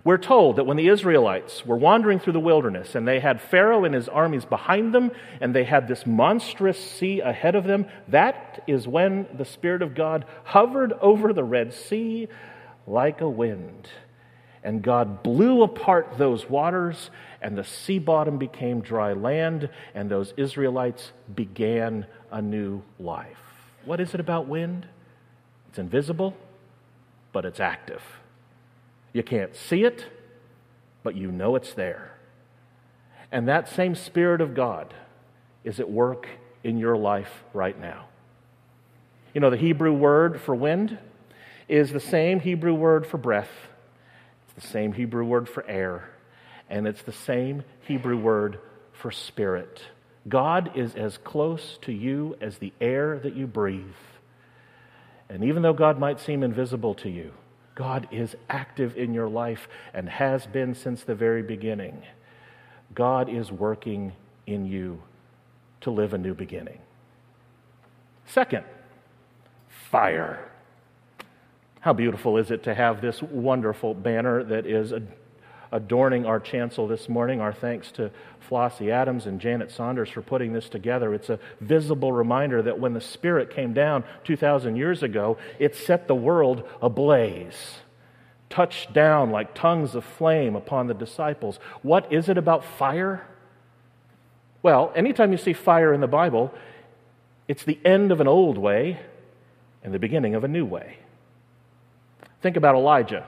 We're 0.03 0.17
told 0.17 0.57
that 0.57 0.65
when 0.65 0.77
the 0.77 0.87
Israelites 0.87 1.65
were 1.65 1.77
wandering 1.77 2.19
through 2.19 2.33
the 2.33 2.39
wilderness 2.39 2.93
and 2.93 3.07
they 3.07 3.19
had 3.19 3.41
Pharaoh 3.41 3.85
and 3.85 3.95
his 3.95 4.07
armies 4.07 4.45
behind 4.45 4.93
them 4.93 5.11
and 5.41 5.53
they 5.53 5.63
had 5.63 5.87
this 5.87 6.05
monstrous 6.05 6.79
sea 6.79 7.21
ahead 7.21 7.55
of 7.55 7.63
them, 7.63 7.87
that 8.09 8.63
is 8.67 8.87
when 8.87 9.25
the 9.35 9.45
Spirit 9.45 9.81
of 9.81 9.95
God 9.95 10.25
hovered 10.43 10.93
over 11.01 11.33
the 11.33 11.43
Red 11.43 11.73
Sea 11.73 12.27
like 12.85 13.21
a 13.21 13.29
wind. 13.29 13.89
And 14.65 14.81
God 14.81 15.21
blew 15.21 15.61
apart 15.61 16.17
those 16.17 16.49
waters, 16.49 17.11
and 17.39 17.55
the 17.55 17.63
sea 17.63 17.99
bottom 17.99 18.39
became 18.39 18.81
dry 18.81 19.13
land, 19.13 19.69
and 19.93 20.09
those 20.09 20.33
Israelites 20.37 21.11
began 21.35 22.07
a 22.31 22.41
new 22.41 22.81
life. 22.99 23.37
What 23.85 23.99
is 23.99 24.15
it 24.15 24.19
about 24.19 24.47
wind? 24.47 24.87
It's 25.69 25.77
invisible, 25.77 26.35
but 27.31 27.45
it's 27.45 27.59
active. 27.59 28.01
You 29.13 29.21
can't 29.21 29.55
see 29.55 29.83
it, 29.83 30.07
but 31.03 31.15
you 31.15 31.31
know 31.31 31.55
it's 31.55 31.73
there. 31.75 32.17
And 33.31 33.47
that 33.47 33.69
same 33.69 33.93
Spirit 33.93 34.41
of 34.41 34.55
God 34.55 34.95
is 35.63 35.79
at 35.79 35.91
work 35.91 36.27
in 36.63 36.79
your 36.79 36.97
life 36.97 37.43
right 37.53 37.79
now. 37.79 38.07
You 39.35 39.41
know, 39.41 39.51
the 39.51 39.57
Hebrew 39.57 39.93
word 39.93 40.41
for 40.41 40.55
wind 40.55 40.97
is 41.67 41.91
the 41.91 41.99
same 41.99 42.39
Hebrew 42.39 42.73
word 42.73 43.05
for 43.05 43.19
breath, 43.19 43.51
the 44.55 44.61
same 44.61 44.93
Hebrew 44.93 45.25
word 45.25 45.47
for 45.49 45.65
air, 45.67 46.09
and 46.69 46.87
it's 46.87 47.03
the 47.03 47.11
same 47.11 47.63
Hebrew 47.81 48.17
word 48.17 48.59
for 48.93 49.11
spirit. 49.11 49.81
God 50.27 50.71
is 50.75 50.95
as 50.95 51.17
close 51.17 51.77
to 51.83 51.91
you 51.91 52.35
as 52.41 52.57
the 52.57 52.73
air 52.81 53.19
that 53.19 53.35
you 53.35 53.45
breathe. 53.45 53.85
And 55.29 55.43
even 55.43 55.61
though 55.61 55.73
God 55.73 55.99
might 55.99 56.19
seem 56.19 56.43
invisible 56.43 56.95
to 56.95 57.09
you, 57.09 57.31
God 57.75 58.07
is 58.11 58.35
active 58.49 58.97
in 58.97 59.13
your 59.13 59.27
life 59.27 59.67
and 59.93 60.07
has 60.07 60.47
been 60.47 60.73
since 60.73 61.03
the 61.03 61.15
very 61.15 61.43
beginning. 61.43 62.01
God 62.93 63.29
is 63.29 63.51
working 63.51 64.13
in 64.47 64.65
you 64.65 65.01
to 65.81 65.91
live 65.91 66.13
a 66.13 66.17
new 66.17 66.33
beginning. 66.33 66.79
Second, 68.27 68.63
fire. 69.91 70.49
How 71.85 71.93
beautiful 71.93 72.37
is 72.37 72.49
it 72.49 72.63
to 72.63 72.73
have 72.73 72.99
this 72.99 73.21
wonderful 73.21 73.93
banner 73.93 74.43
that 74.45 74.65
is 74.65 74.91
adorning 75.71 76.25
our 76.25 76.39
chancel 76.39 76.87
this 76.87 77.07
morning. 77.07 77.39
Our 77.39 77.53
thanks 77.53 77.91
to 77.91 78.09
Flossie 78.49 78.89
Adams 78.89 79.27
and 79.27 79.39
Janet 79.39 79.69
Saunders 79.69 80.09
for 80.09 80.23
putting 80.23 80.51
this 80.51 80.67
together. 80.67 81.13
It's 81.13 81.29
a 81.29 81.37
visible 81.61 82.11
reminder 82.11 82.63
that 82.63 82.79
when 82.79 82.95
the 82.95 83.01
Spirit 83.01 83.51
came 83.51 83.75
down 83.75 84.03
2,000 84.23 84.75
years 84.75 85.03
ago, 85.03 85.37
it 85.59 85.75
set 85.75 86.07
the 86.07 86.15
world 86.15 86.67
ablaze, 86.81 87.81
touched 88.49 88.91
down 88.91 89.29
like 89.29 89.53
tongues 89.53 89.93
of 89.93 90.03
flame 90.03 90.55
upon 90.55 90.87
the 90.87 90.95
disciples. 90.95 91.59
What 91.83 92.11
is 92.11 92.29
it 92.29 92.39
about 92.39 92.65
fire? 92.65 93.27
Well, 94.63 94.91
anytime 94.95 95.31
you 95.31 95.37
see 95.37 95.53
fire 95.53 95.93
in 95.93 96.01
the 96.01 96.07
Bible, 96.07 96.51
it's 97.47 97.63
the 97.63 97.79
end 97.85 98.11
of 98.11 98.21
an 98.21 98.27
old 98.27 98.57
way 98.57 99.01
and 99.83 99.93
the 99.93 99.99
beginning 99.99 100.33
of 100.33 100.43
a 100.43 100.47
new 100.47 100.65
way. 100.65 100.97
Think 102.45 102.57
about 102.57 102.75
Elijah 102.75 103.25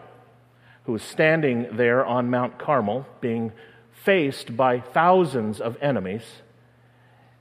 who 0.86 0.92
was 0.92 1.02
standing 1.02 1.76
there 1.76 2.06
on 2.06 2.30
Mount 2.30 2.60
Carmel, 2.60 3.08
being 3.20 3.52
faced 3.92 4.56
by 4.56 4.80
thousands 4.80 5.60
of 5.60 5.76
enemies. 5.82 6.22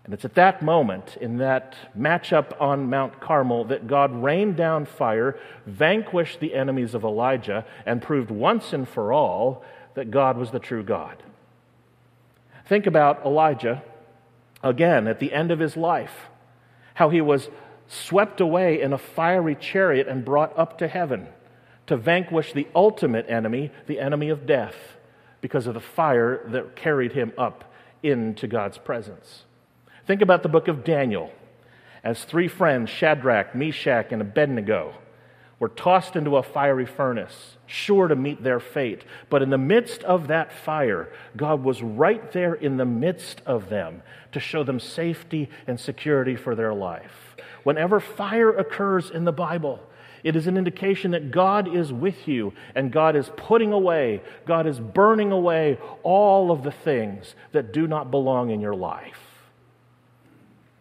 And 0.02 0.14
it's 0.14 0.25
at 0.25 0.37
that 0.37 0.62
moment, 0.62 1.18
in 1.21 1.37
that 1.37 1.76
matchup 1.95 2.59
on 2.59 2.88
Mount 2.88 3.21
Carmel, 3.21 3.66
that 3.66 3.87
God 3.87 4.23
rained 4.23 4.56
down 4.56 4.87
fire, 4.87 5.38
vanquished 5.66 6.40
the 6.40 6.54
enemies 6.54 6.95
of 6.95 7.04
Elijah, 7.04 7.66
and 7.85 8.00
proved 8.00 8.30
once 8.30 8.73
and 8.73 8.88
for 8.88 9.12
all 9.12 9.62
that 9.97 10.11
God 10.11 10.38
was 10.38 10.52
the 10.52 10.59
true 10.59 10.83
God. 10.83 11.23
Think 12.64 12.87
about 12.87 13.23
Elijah 13.23 13.83
again 14.62 15.06
at 15.06 15.21
the 15.21 15.30
end 15.30 15.50
of 15.50 15.59
his 15.59 15.76
life, 15.76 16.30
how 16.95 17.11
he 17.11 17.21
was 17.21 17.50
swept 17.87 18.40
away 18.40 18.80
in 18.80 18.95
a 18.95 18.99
fiery 18.99 19.54
chariot 19.54 20.09
and 20.09 20.25
brought 20.25 20.59
up 20.59 20.78
to 20.78 20.88
heaven 20.88 21.28
to 21.87 21.97
vanquish 21.97 22.52
the 22.52 22.66
ultimate 22.75 23.28
enemy, 23.28 23.71
the 23.87 24.00
enemy 24.00 24.28
of 24.28 24.47
death, 24.47 24.76
because 25.40 25.66
of 25.66 25.75
the 25.75 25.81
fire 25.81 26.43
that 26.49 26.76
carried 26.76 27.12
him 27.12 27.33
up 27.38 27.73
into 28.02 28.47
God's 28.47 28.78
presence. 28.78 29.45
Think 30.07 30.23
about 30.23 30.43
the 30.43 30.49
book 30.49 30.69
of 30.69 30.85
Daniel 30.85 31.33
as 32.05 32.25
three 32.25 32.47
friends, 32.47 32.88
Shadrach, 32.88 33.55
Meshach, 33.55 34.12
and 34.12 34.23
Abednego, 34.23 34.95
were 35.59 35.69
tossed 35.69 36.14
into 36.14 36.37
a 36.37 36.43
fiery 36.43 36.87
furnace, 36.87 37.57
sure 37.66 38.07
to 38.07 38.14
meet 38.14 38.43
their 38.45 38.61
fate. 38.61 39.02
But 39.28 39.43
in 39.43 39.50
the 39.50 39.59
midst 39.59 40.05
of 40.05 40.28
that 40.28 40.52
fire, 40.52 41.09
God 41.37 41.64
was 41.64 41.83
right 41.83 42.31
there 42.31 42.55
in 42.55 42.76
the 42.76 42.85
midst 42.85 43.40
of 43.45 43.71
them 43.71 44.02
to 44.33 44.38
show 44.38 44.62
them 44.62 44.78
safety 44.78 45.49
and 45.66 45.81
security 45.81 46.37
for 46.37 46.55
their 46.55 46.75
life. 46.75 47.35
Whenever 47.64 47.99
fire 47.99 48.50
occurs 48.50 49.11
in 49.11 49.25
the 49.25 49.33
Bible, 49.33 49.81
it 50.26 50.35
is 50.35 50.49
an 50.49 50.56
indication 50.56 51.12
that 51.12 51.30
God 51.30 51.73
is 51.73 51.92
with 51.92 52.26
you 52.26 52.52
and 52.75 52.90
God 52.90 53.14
is 53.14 53.30
putting 53.37 53.73
away, 53.73 54.21
God 54.45 54.66
is 54.66 54.80
burning 54.80 55.30
away 55.30 55.78
all 56.02 56.50
of 56.50 56.64
the 56.64 56.73
things 56.73 57.37
that 57.52 57.73
do 57.73 57.87
not 57.87 58.11
belong 58.11 58.50
in 58.50 58.61
your 58.61 58.75
life. 58.75 59.21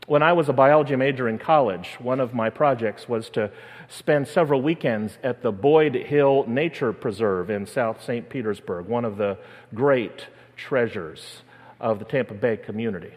When 0.07 0.23
I 0.23 0.33
was 0.33 0.49
a 0.49 0.53
biology 0.53 0.95
major 0.95 1.29
in 1.29 1.37
college, 1.37 1.95
one 1.99 2.19
of 2.19 2.33
my 2.33 2.49
projects 2.49 3.07
was 3.07 3.29
to 3.31 3.51
spend 3.87 4.27
several 4.27 4.63
weekends 4.63 5.19
at 5.21 5.43
the 5.43 5.51
Boyd 5.51 5.93
Hill 5.93 6.45
Nature 6.47 6.91
Preserve 6.91 7.51
in 7.51 7.67
South 7.67 8.03
St. 8.03 8.27
Petersburg, 8.27 8.87
one 8.87 9.05
of 9.05 9.17
the 9.17 9.37
great 9.75 10.25
treasures 10.57 11.43
of 11.79 11.99
the 11.99 12.05
Tampa 12.05 12.33
Bay 12.33 12.57
community. 12.57 13.13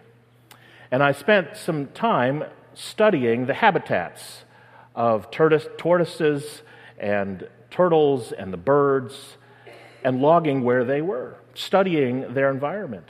And 0.91 1.03
I 1.03 1.13
spent 1.13 1.57
some 1.57 1.87
time 1.87 2.45
studying 2.75 3.47
the 3.47 3.55
habitats 3.55 4.45
of 4.99 5.31
tortoises 5.31 6.63
and 6.99 7.49
turtles 7.71 8.33
and 8.33 8.53
the 8.53 8.59
birds 8.59 9.37
and 10.03 10.21
logging 10.21 10.65
where 10.65 10.85
they 10.85 11.01
were, 11.01 11.37
studying 11.55 12.35
their 12.35 12.51
environment. 12.51 13.09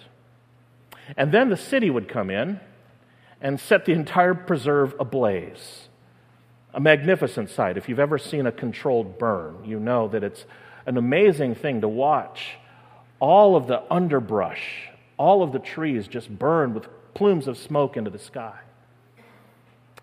And 1.16 1.32
then 1.32 1.48
the 1.48 1.56
city 1.56 1.88
would 1.88 2.06
come 2.06 2.28
in 2.28 2.60
and 3.40 3.58
set 3.58 3.86
the 3.86 3.92
entire 3.92 4.34
preserve 4.34 4.94
ablaze. 5.00 5.88
A 6.74 6.80
magnificent 6.80 7.48
sight. 7.48 7.78
If 7.78 7.88
you've 7.88 7.98
ever 7.98 8.18
seen 8.18 8.46
a 8.46 8.52
controlled 8.52 9.18
burn, 9.18 9.64
you 9.64 9.80
know 9.80 10.08
that 10.08 10.22
it's 10.22 10.44
an 10.84 10.98
amazing 10.98 11.54
thing 11.54 11.80
to 11.80 11.88
watch 11.88 12.58
all 13.18 13.56
of 13.56 13.66
the 13.66 13.82
underbrush, 13.90 14.90
all 15.16 15.42
of 15.42 15.52
the 15.52 15.58
trees 15.58 16.06
just 16.06 16.38
burn 16.38 16.74
with 16.74 16.86
plumes 17.14 17.48
of 17.48 17.56
smoke 17.56 17.96
into 17.96 18.10
the 18.10 18.18
sky. 18.18 18.58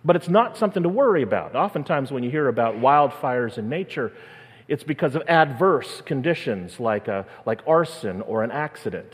But 0.05 0.15
it's 0.15 0.29
not 0.29 0.55
something 0.55 0.83
to 0.83 0.89
worry 0.89 1.23
about. 1.23 1.55
Oftentimes, 1.55 2.11
when 2.11 2.23
you 2.23 2.29
hear 2.29 2.47
about 2.47 2.75
wildfires 2.75 3.57
in 3.57 3.67
nature, 3.67 4.13
it's 4.67 4.83
because 4.83 5.15
of 5.15 5.23
adverse 5.27 6.01
conditions 6.01 6.79
like, 6.79 7.07
a, 7.07 7.25
like 7.45 7.61
arson 7.67 8.21
or 8.21 8.43
an 8.43 8.51
accident. 8.51 9.11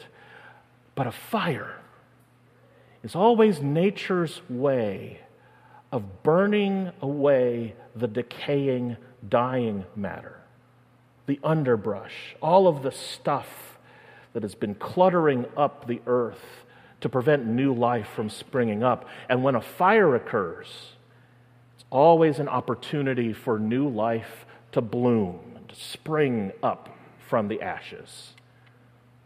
But 0.93 1.07
a 1.07 1.11
fire 1.11 1.79
is 3.03 3.15
always 3.15 3.61
nature's 3.61 4.41
way 4.49 5.21
of 5.93 6.23
burning 6.23 6.91
away 7.01 7.73
the 7.95 8.07
decaying, 8.07 8.97
dying 9.27 9.85
matter, 9.95 10.41
the 11.25 11.39
underbrush, 11.41 12.35
all 12.41 12.67
of 12.67 12.83
the 12.83 12.91
stuff 12.91 13.79
that 14.33 14.43
has 14.43 14.55
been 14.55 14.75
cluttering 14.75 15.45
up 15.55 15.87
the 15.87 16.01
earth 16.05 16.65
to 17.01 17.09
prevent 17.09 17.45
new 17.45 17.73
life 17.73 18.07
from 18.07 18.29
springing 18.29 18.83
up. 18.83 19.07
And 19.29 19.43
when 19.43 19.55
a 19.55 19.61
fire 19.61 20.15
occurs, 20.15 20.67
it's 21.75 21.85
always 21.89 22.39
an 22.39 22.47
opportunity 22.47 23.33
for 23.33 23.59
new 23.59 23.87
life 23.87 24.45
to 24.71 24.81
bloom 24.81 25.51
to 25.71 25.79
spring 25.79 26.51
up 26.61 26.89
from 27.27 27.47
the 27.47 27.61
ashes. 27.61 28.33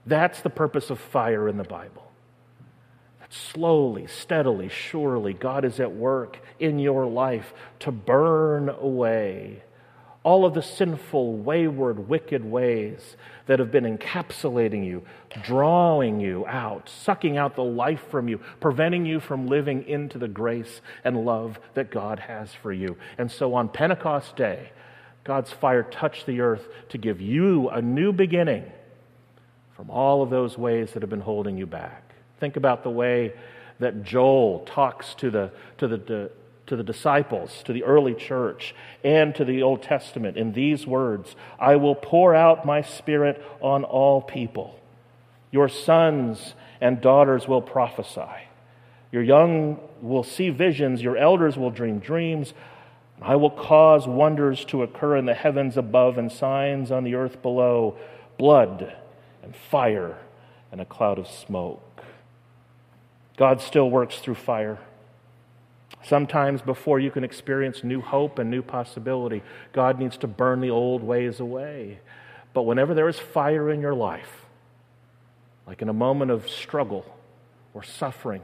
That's 0.06 0.42
the 0.42 0.50
purpose 0.50 0.90
of 0.90 1.00
fire 1.00 1.50
in 1.50 1.58
the 1.58 1.64
Bible. 1.64 2.12
That 3.20 3.34
slowly, 3.34 4.08
steadily, 4.08 4.70
surely, 4.70 5.34
God 5.34 5.66
is 5.66 5.80
at 5.80 5.92
work 5.92 6.40
in 6.60 6.78
your 6.78 7.08
life 7.08 7.54
to 7.80 7.92
burn 7.92 8.70
away 8.70 9.64
all 10.26 10.44
of 10.44 10.56
the 10.56 10.62
sinful, 10.62 11.38
wayward, 11.38 12.10
wicked 12.10 12.44
ways 12.44 13.16
that 13.46 13.60
have 13.60 13.72
been 13.72 13.84
encapsulating 13.84 14.84
you, 14.84 15.04
drawing 15.44 16.20
you 16.20 16.44
out, 16.48 16.90
sucking 16.90 17.38
out 17.38 17.56
the 17.56 17.64
life 17.64 18.04
from 18.10 18.28
you, 18.28 18.40
preventing 18.60 19.06
you 19.06 19.20
from 19.20 19.46
living 19.46 19.88
into 19.88 20.18
the 20.18 20.28
grace 20.28 20.82
and 21.04 21.24
love 21.24 21.60
that 21.76 21.92
God 21.92 22.18
has 22.18 22.52
for 22.56 22.74
you. 22.74 22.98
And 23.20 23.32
so 23.32 23.54
on 23.54 23.70
Pentecost 23.70 24.36
Day, 24.36 24.72
God's 25.24 25.52
fire 25.52 25.84
touched 25.84 26.26
the 26.26 26.42
earth 26.42 26.68
to 26.90 26.98
give 26.98 27.22
you 27.22 27.70
a 27.70 27.80
new 27.80 28.12
beginning 28.12 28.66
from 29.76 29.92
all 29.92 30.24
of 30.24 30.32
those 30.32 30.58
ways 30.58 30.94
that 30.94 31.04
have 31.04 31.10
been 31.12 31.22
holding 31.22 31.56
you 31.56 31.68
back. 31.68 32.16
Think 32.40 32.56
about 32.56 32.82
the 32.82 32.90
way 32.90 33.34
that 33.78 34.04
Joel 34.04 34.62
talks 34.66 35.14
to 35.16 35.30
the, 35.30 35.52
to 35.78 35.88
the, 35.88 36.32
to 36.68 36.76
the 36.76 36.84
disciples, 36.84 37.62
to 37.64 37.74
the 37.74 37.84
early 37.84 38.14
church, 38.14 38.74
and 39.04 39.36
to 39.36 39.46
the 39.46 39.62
Old 39.62 39.84
Testament 39.84 40.38
in 40.38 40.54
these 40.54 40.88
words 40.88 41.36
I 41.60 41.76
will 41.76 41.96
pour 41.96 42.34
out 42.34 42.66
my 42.66 42.82
spirit 42.82 43.44
on 43.62 43.84
all 43.84 44.22
people. 44.22 44.80
Your 45.52 45.70
sons 45.70 46.54
and 46.82 47.02
daughters 47.02 47.48
will 47.48 47.62
prophesy. 47.62 48.50
Your 49.12 49.24
young 49.24 49.80
will 50.02 50.24
see 50.24 50.50
visions. 50.50 51.02
Your 51.02 51.16
elders 51.16 51.58
will 51.58 51.72
dream 51.72 52.00
dreams. 52.00 52.54
I 53.22 53.38
will 53.38 53.52
cause 53.52 54.08
wonders 54.08 54.66
to 54.66 54.84
occur 54.84 55.16
in 55.16 55.26
the 55.26 55.34
heavens 55.34 55.78
above 55.78 56.18
and 56.18 56.32
signs 56.32 56.92
on 56.92 57.04
the 57.06 57.16
earth 57.16 57.42
below 57.42 57.98
blood 58.38 58.94
and 59.42 59.56
fire 59.56 60.18
and 60.72 60.82
a 60.82 60.86
cloud 60.86 61.18
of 61.18 61.28
smoke. 61.28 62.04
God 63.38 63.62
still 63.62 63.90
works 63.90 64.20
through 64.20 64.36
fire. 64.36 64.80
Sometimes, 66.08 66.62
before 66.62 67.00
you 67.00 67.10
can 67.10 67.24
experience 67.24 67.84
new 67.84 68.00
hope 68.00 68.38
and 68.38 68.52
new 68.52 68.62
possibility, 68.62 69.42
God 69.74 70.00
needs 70.00 70.18
to 70.18 70.28
burn 70.28 70.62
the 70.62 70.70
old 70.70 71.02
ways 71.02 71.40
away. 71.40 72.00
But 72.54 72.64
whenever 72.64 72.94
there 72.94 73.10
is 73.10 73.18
fire 73.18 73.72
in 73.72 73.82
your 73.82 73.96
life, 73.96 74.46
like 75.66 75.82
in 75.82 75.90
a 75.90 75.94
moment 75.94 76.30
of 76.30 76.48
struggle 76.48 77.06
or 77.74 77.82
suffering 77.82 78.44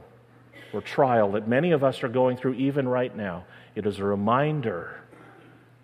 or 0.72 0.80
trial 0.80 1.32
that 1.32 1.46
many 1.46 1.70
of 1.70 1.84
us 1.84 2.02
are 2.02 2.08
going 2.08 2.36
through 2.36 2.54
even 2.54 2.88
right 2.88 3.16
now, 3.16 3.44
it 3.76 3.86
is 3.86 4.00
a 4.00 4.04
reminder 4.04 5.00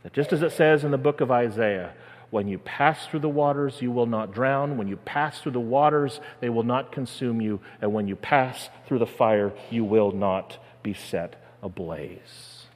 that 0.03 0.13
just 0.13 0.33
as 0.33 0.43
it 0.43 0.51
says 0.51 0.83
in 0.83 0.91
the 0.91 0.99
book 0.99 1.21
of 1.21 1.31
Isaiah, 1.31 1.93
when 2.31 2.49
you 2.49 2.59
pass 2.59 3.07
through 3.07 3.21
the 3.21 3.29
waters, 3.29 3.81
you 3.81 3.93
will 3.93 4.07
not 4.07 4.35
drown. 4.35 4.79
When 4.79 4.89
you 4.89 4.97
pass 4.97 5.41
through 5.41 5.53
the 5.53 5.61
waters, 5.61 6.21
they 6.41 6.49
will 6.49 6.65
not 6.65 6.91
consume 6.91 7.41
you. 7.41 7.61
And 7.81 7.95
when 7.95 8.09
you 8.09 8.17
pass 8.17 8.69
through 8.87 8.99
the 8.99 9.07
fire, 9.07 9.53
you 9.71 9.85
will 9.85 10.11
not 10.11 10.59
be 10.83 10.93
set 10.93 11.45
ablaze. 11.63 12.67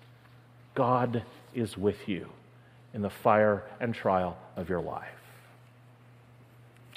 God 0.75 1.23
is 1.55 1.77
with 1.77 2.09
you 2.09 2.29
in 2.95 3.03
the 3.03 3.11
fire 3.11 3.65
and 3.81 3.95
trial 3.95 4.37
of 4.57 4.69
your 4.69 4.81
life. 4.81 5.09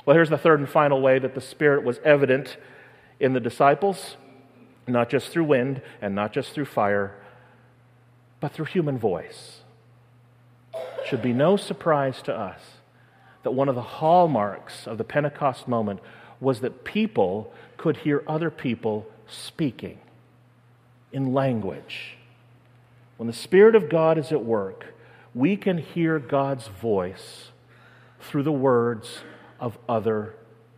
Well, 0.06 0.16
here's 0.16 0.30
the 0.30 0.38
third 0.38 0.60
and 0.60 0.70
final 0.70 1.02
way 1.02 1.20
that 1.20 1.36
the 1.36 1.42
Spirit 1.42 1.84
was 1.84 2.00
evident 2.04 2.58
in 3.20 3.34
the 3.34 3.40
disciples, 3.40 4.18
not 4.88 5.10
just 5.10 5.30
through 5.30 5.46
wind 5.46 5.82
and 6.02 6.14
not 6.14 6.32
just 6.32 6.52
through 6.52 6.66
fire, 6.66 7.16
but 8.40 8.52
through 8.52 8.66
human 8.66 9.00
voice. 9.00 9.62
It 10.74 11.08
should 11.08 11.22
be 11.22 11.34
no 11.34 11.58
surprise 11.58 12.22
to 12.24 12.36
us 12.36 12.60
that 13.44 13.52
one 13.52 13.70
of 13.70 13.76
the 13.76 13.82
hallmarks 13.82 14.88
of 14.88 14.98
the 14.98 15.04
Pentecost 15.04 15.68
moment 15.68 16.00
was 16.40 16.60
that 16.62 16.84
people 16.84 17.52
could 17.78 17.98
hear 17.98 18.24
other 18.28 18.52
people 18.52 19.08
speaking 19.28 20.00
in 21.16 21.34
language. 21.34 22.18
When 23.16 23.28
the 23.28 23.34
Spirit 23.34 23.74
of 23.74 23.88
God 23.88 24.18
is 24.18 24.34
at 24.34 24.44
work, 24.44 24.94
we 25.34 25.56
can 25.56 25.78
hear 25.78 26.20
God's 26.20 26.68
voice 26.68 27.52
through 28.20 28.44
the 28.44 28.52
words 28.52 29.20
of 29.58 29.78
other 29.88 30.34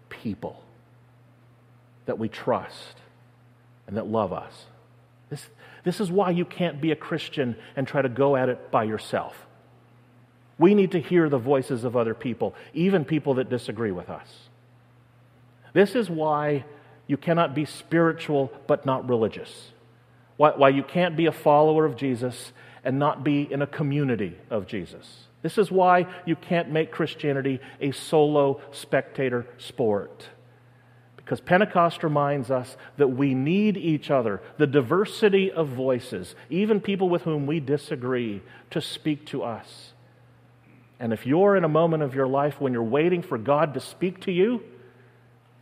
people 0.10 0.62
that 2.06 2.20
we 2.20 2.30
trust 2.30 2.98
and 3.88 3.98
that 3.98 4.06
love 4.06 4.32
us. 4.32 4.68
This, 5.32 5.48
this 5.84 6.00
is 6.00 6.12
why 6.12 6.30
you 6.30 6.46
can't 6.46 6.80
be 6.80 6.92
a 6.92 6.96
Christian 6.96 7.56
and 7.76 7.88
try 7.88 8.04
to 8.04 8.10
go 8.10 8.36
at 8.36 8.48
it 8.48 8.70
by 8.70 8.84
yourself. 8.84 9.48
We 10.60 10.76
need 10.76 10.92
to 10.92 11.00
hear 11.00 11.30
the 11.30 11.40
voices 11.40 11.84
of 11.84 11.98
other 11.98 12.14
people, 12.14 12.54
even 12.76 13.06
people 13.06 13.34
that 13.36 13.50
disagree 13.50 13.92
with 13.92 14.10
us. 14.12 14.28
This 15.74 15.96
is 15.96 16.12
why 16.12 16.64
you 17.08 17.18
cannot 17.18 17.56
be 17.56 17.66
spiritual 17.66 18.52
but 18.68 18.86
not 18.86 19.10
religious. 19.10 19.72
Why, 20.38 20.52
why 20.52 20.70
you 20.70 20.84
can't 20.84 21.18
be 21.18 21.26
a 21.26 21.32
follower 21.32 21.86
of 21.86 21.96
Jesus 21.96 22.54
and 22.84 23.00
not 23.00 23.24
be 23.24 23.42
in 23.52 23.62
a 23.62 23.68
community 23.68 24.38
of 24.50 24.68
Jesus. 24.68 25.28
This 25.42 25.58
is 25.58 25.72
why 25.72 26.08
you 26.26 26.36
can't 26.36 26.72
make 26.72 26.92
Christianity 26.92 27.60
a 27.82 27.92
solo 27.92 28.62
spectator 28.72 29.46
sport. 29.58 30.30
Because 31.18 31.42
Pentecost 31.42 32.04
reminds 32.04 32.50
us 32.50 32.78
that 32.96 33.10
we 33.10 33.34
need 33.34 33.76
each 33.76 34.10
other, 34.10 34.42
the 34.58 34.68
diversity 34.68 35.52
of 35.52 35.68
voices, 35.68 36.36
even 36.50 36.80
people 36.80 37.10
with 37.10 37.24
whom 37.24 37.46
we 37.46 37.60
disagree, 37.60 38.42
to 38.70 38.80
speak 38.80 39.26
to 39.28 39.44
us. 39.44 39.92
And 41.00 41.12
if 41.12 41.26
you're 41.26 41.58
in 41.58 41.66
a 41.66 41.70
moment 41.70 42.04
of 42.04 42.16
your 42.16 42.28
life 42.28 42.62
when 42.62 42.72
you're 42.72 42.84
waiting 42.84 43.22
for 43.22 43.38
God 43.38 43.74
to 43.74 43.82
speak 43.82 44.22
to 44.22 44.32
you, 44.32 44.64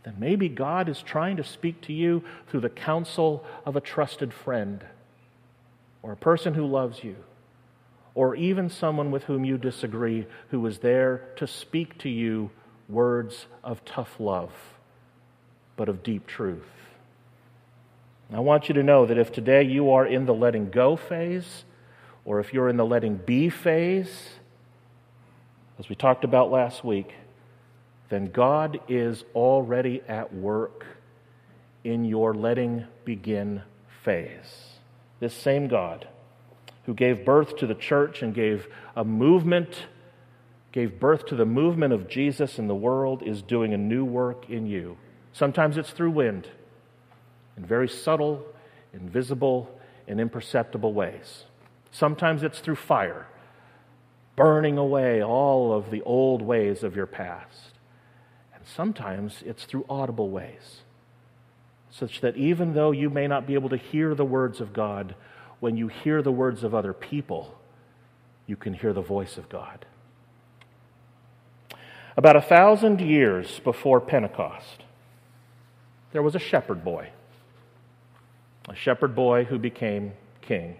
then 0.06 0.14
maybe 0.18 0.48
God 0.48 0.88
is 0.88 1.02
trying 1.02 1.36
to 1.36 1.44
speak 1.44 1.80
to 1.82 1.92
you 1.92 2.22
through 2.48 2.60
the 2.60 2.70
counsel 2.70 3.44
of 3.64 3.74
a 3.74 3.80
trusted 3.80 4.32
friend 4.32 4.84
or 6.00 6.12
a 6.12 6.16
person 6.16 6.54
who 6.54 6.64
loves 6.64 7.02
you 7.02 7.16
or 8.14 8.36
even 8.36 8.70
someone 8.70 9.10
with 9.10 9.24
whom 9.24 9.44
you 9.44 9.58
disagree 9.58 10.24
who 10.50 10.64
is 10.64 10.78
there 10.78 11.28
to 11.34 11.46
speak 11.46 11.98
to 11.98 12.08
you 12.08 12.50
words 12.88 13.46
of 13.64 13.84
tough 13.84 14.20
love 14.20 14.52
but 15.76 15.88
of 15.88 16.04
deep 16.04 16.26
truth. 16.26 16.62
I 18.32 18.40
want 18.40 18.68
you 18.68 18.74
to 18.74 18.82
know 18.82 19.06
that 19.06 19.18
if 19.18 19.32
today 19.32 19.62
you 19.62 19.90
are 19.90 20.06
in 20.06 20.26
the 20.26 20.34
letting 20.34 20.70
go 20.70 20.96
phase, 20.96 21.64
or 22.24 22.40
if 22.40 22.52
you're 22.52 22.68
in 22.68 22.76
the 22.76 22.84
letting 22.84 23.16
be 23.16 23.50
phase, 23.50 24.30
as 25.78 25.88
we 25.88 25.94
talked 25.94 26.24
about 26.24 26.50
last 26.50 26.84
week, 26.84 27.14
then 28.08 28.26
God 28.26 28.80
is 28.88 29.24
already 29.34 30.02
at 30.08 30.32
work 30.32 30.86
in 31.84 32.04
your 32.04 32.34
letting 32.34 32.84
begin 33.04 33.62
phase. 34.04 34.78
This 35.20 35.34
same 35.34 35.68
God 35.68 36.08
who 36.84 36.94
gave 36.94 37.24
birth 37.24 37.56
to 37.56 37.66
the 37.66 37.74
church 37.74 38.22
and 38.22 38.34
gave 38.34 38.68
a 38.94 39.04
movement, 39.04 39.86
gave 40.72 41.00
birth 41.00 41.26
to 41.26 41.34
the 41.34 41.44
movement 41.44 41.92
of 41.92 42.08
Jesus 42.08 42.58
in 42.58 42.68
the 42.68 42.74
world, 42.74 43.22
is 43.22 43.42
doing 43.42 43.74
a 43.74 43.78
new 43.78 44.04
work 44.04 44.48
in 44.48 44.66
you. 44.66 44.96
Sometimes 45.32 45.76
it's 45.76 45.90
through 45.90 46.12
wind 46.12 46.48
in 47.56 47.64
very 47.64 47.88
subtle, 47.88 48.44
invisible, 48.92 49.68
and 50.06 50.20
imperceptible 50.20 50.92
ways. 50.92 51.44
Sometimes 51.90 52.42
it's 52.42 52.60
through 52.60 52.76
fire, 52.76 53.26
burning 54.36 54.78
away 54.78 55.22
all 55.22 55.72
of 55.72 55.90
the 55.90 56.02
old 56.02 56.42
ways 56.42 56.82
of 56.82 56.94
your 56.94 57.06
past. 57.06 57.75
Sometimes 58.66 59.42
it's 59.46 59.64
through 59.64 59.86
audible 59.88 60.28
ways, 60.28 60.80
such 61.88 62.20
that 62.20 62.36
even 62.36 62.74
though 62.74 62.90
you 62.90 63.08
may 63.08 63.28
not 63.28 63.46
be 63.46 63.54
able 63.54 63.68
to 63.68 63.76
hear 63.76 64.14
the 64.14 64.24
words 64.24 64.60
of 64.60 64.72
God, 64.72 65.14
when 65.60 65.76
you 65.76 65.88
hear 65.88 66.20
the 66.20 66.32
words 66.32 66.64
of 66.64 66.74
other 66.74 66.92
people, 66.92 67.56
you 68.46 68.56
can 68.56 68.74
hear 68.74 68.92
the 68.92 69.00
voice 69.00 69.38
of 69.38 69.48
God. 69.48 69.86
About 72.16 72.36
a 72.36 72.42
thousand 72.42 73.00
years 73.00 73.60
before 73.60 74.00
Pentecost, 74.00 74.82
there 76.12 76.22
was 76.22 76.34
a 76.34 76.40
shepherd 76.40 76.84
boy, 76.84 77.10
a 78.68 78.74
shepherd 78.74 79.14
boy 79.14 79.44
who 79.44 79.58
became 79.58 80.12
king. 80.40 80.76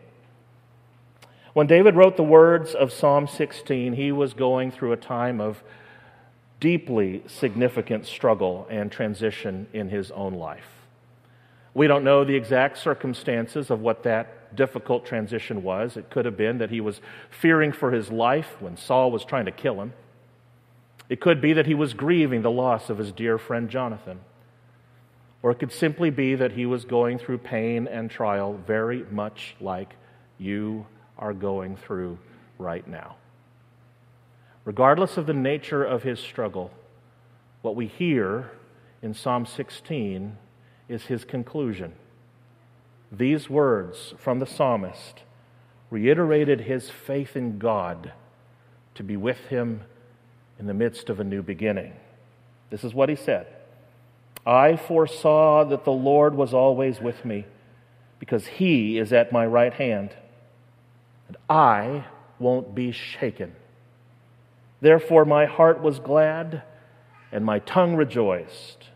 When 1.52 1.66
David 1.66 1.94
wrote 1.94 2.16
the 2.16 2.22
words 2.22 2.74
of 2.74 2.92
Psalm 2.92 3.28
16, 3.28 3.92
he 3.92 4.12
was 4.12 4.34
going 4.34 4.70
through 4.70 4.92
a 4.92 4.96
time 4.96 5.40
of 5.40 5.62
deeply 6.60 7.22
significant 7.26 8.06
struggle 8.06 8.66
and 8.70 8.90
transition 8.90 9.66
in 9.72 9.88
his 9.88 10.10
own 10.10 10.34
life. 10.34 10.66
We 11.74 11.86
don't 11.86 12.04
know 12.04 12.24
the 12.24 12.34
exact 12.34 12.78
circumstances 12.78 13.70
of 13.70 13.80
what 13.80 14.02
that 14.04 14.56
difficult 14.56 15.04
transition 15.04 15.62
was. 15.62 15.96
It 15.96 16.08
could 16.08 16.24
have 16.24 16.36
been 16.36 16.58
that 16.58 16.70
he 16.70 16.80
was 16.80 17.00
fearing 17.28 17.72
for 17.72 17.92
his 17.92 18.10
life 18.10 18.56
when 18.60 18.76
Saul 18.76 19.10
was 19.10 19.24
trying 19.24 19.44
to 19.44 19.52
kill 19.52 19.80
him. 19.80 19.92
It 21.08 21.20
could 21.20 21.40
be 21.40 21.52
that 21.52 21.66
he 21.66 21.74
was 21.74 21.92
grieving 21.94 22.42
the 22.42 22.50
loss 22.50 22.88
of 22.88 22.98
his 22.98 23.12
dear 23.12 23.36
friend 23.36 23.68
Jonathan. 23.68 24.20
Or 25.42 25.50
it 25.50 25.58
could 25.58 25.70
simply 25.70 26.10
be 26.10 26.34
that 26.34 26.52
he 26.52 26.66
was 26.66 26.84
going 26.84 27.18
through 27.18 27.38
pain 27.38 27.86
and 27.86 28.10
trial 28.10 28.58
very 28.66 29.04
much 29.10 29.54
like 29.60 29.94
you 30.38 30.86
are 31.18 31.32
going 31.32 31.76
through 31.76 32.18
right 32.58 32.86
now. 32.88 33.16
Regardless 34.66 35.16
of 35.16 35.26
the 35.26 35.32
nature 35.32 35.84
of 35.84 36.02
his 36.02 36.18
struggle, 36.18 36.72
what 37.62 37.76
we 37.76 37.86
hear 37.86 38.50
in 39.00 39.14
Psalm 39.14 39.46
16 39.46 40.36
is 40.88 41.04
his 41.04 41.24
conclusion. 41.24 41.92
These 43.12 43.48
words 43.48 44.12
from 44.18 44.40
the 44.40 44.46
psalmist 44.46 45.22
reiterated 45.88 46.62
his 46.62 46.90
faith 46.90 47.36
in 47.36 47.60
God 47.60 48.12
to 48.96 49.04
be 49.04 49.16
with 49.16 49.38
him 49.46 49.82
in 50.58 50.66
the 50.66 50.74
midst 50.74 51.08
of 51.10 51.20
a 51.20 51.24
new 51.24 51.42
beginning. 51.42 51.92
This 52.70 52.82
is 52.82 52.92
what 52.92 53.08
he 53.08 53.14
said 53.16 53.46
I 54.44 54.76
foresaw 54.76 55.64
that 55.66 55.84
the 55.84 55.92
Lord 55.92 56.34
was 56.34 56.52
always 56.52 57.00
with 57.00 57.24
me 57.24 57.46
because 58.18 58.46
he 58.48 58.98
is 58.98 59.12
at 59.12 59.30
my 59.30 59.46
right 59.46 59.74
hand, 59.74 60.10
and 61.28 61.36
I 61.48 62.06
won't 62.40 62.74
be 62.74 62.90
shaken. 62.90 63.54
Therefore, 64.86 65.24
my 65.24 65.46
heart 65.46 65.82
was 65.82 65.98
glad 65.98 66.62
and 67.32 67.44
my 67.44 67.58
tongue 67.58 67.96
rejoiced. 67.96 68.90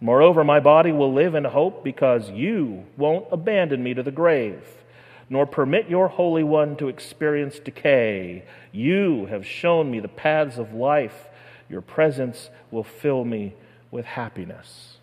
Moreover, 0.00 0.44
my 0.44 0.60
body 0.60 0.92
will 0.92 1.12
live 1.12 1.34
in 1.34 1.42
hope 1.42 1.82
because 1.82 2.30
you 2.30 2.86
won't 2.96 3.26
abandon 3.32 3.82
me 3.82 3.92
to 3.92 4.04
the 4.04 4.12
grave, 4.12 4.62
nor 5.28 5.44
permit 5.44 5.90
your 5.90 6.06
Holy 6.06 6.44
One 6.44 6.76
to 6.76 6.86
experience 6.86 7.58
decay. 7.58 8.44
You 8.70 9.26
have 9.30 9.44
shown 9.44 9.90
me 9.90 9.98
the 9.98 10.06
paths 10.06 10.58
of 10.58 10.74
life. 10.74 11.28
Your 11.68 11.80
presence 11.80 12.48
will 12.70 12.84
fill 12.84 13.24
me 13.24 13.56
with 13.90 14.04
happiness. 14.04 14.98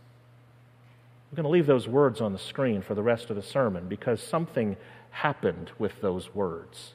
I'm 1.29 1.35
going 1.35 1.43
to 1.43 1.49
leave 1.49 1.67
those 1.67 1.89
words 1.89 2.21
on 2.21 2.31
the 2.31 2.39
screen 2.39 2.81
for 2.81 2.95
the 2.95 3.03
rest 3.03 3.29
of 3.29 3.35
the 3.35 3.43
sermon 3.43 3.89
because 3.89 4.23
something 4.23 4.77
happened 5.11 5.71
with 5.77 5.99
those 5.99 6.33
words. 6.33 6.93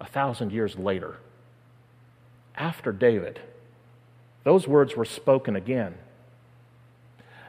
A 0.00 0.06
thousand 0.06 0.52
years 0.52 0.76
later, 0.78 1.16
after 2.56 2.92
David, 2.92 3.40
those 4.44 4.66
words 4.66 4.96
were 4.96 5.04
spoken 5.04 5.56
again. 5.56 5.94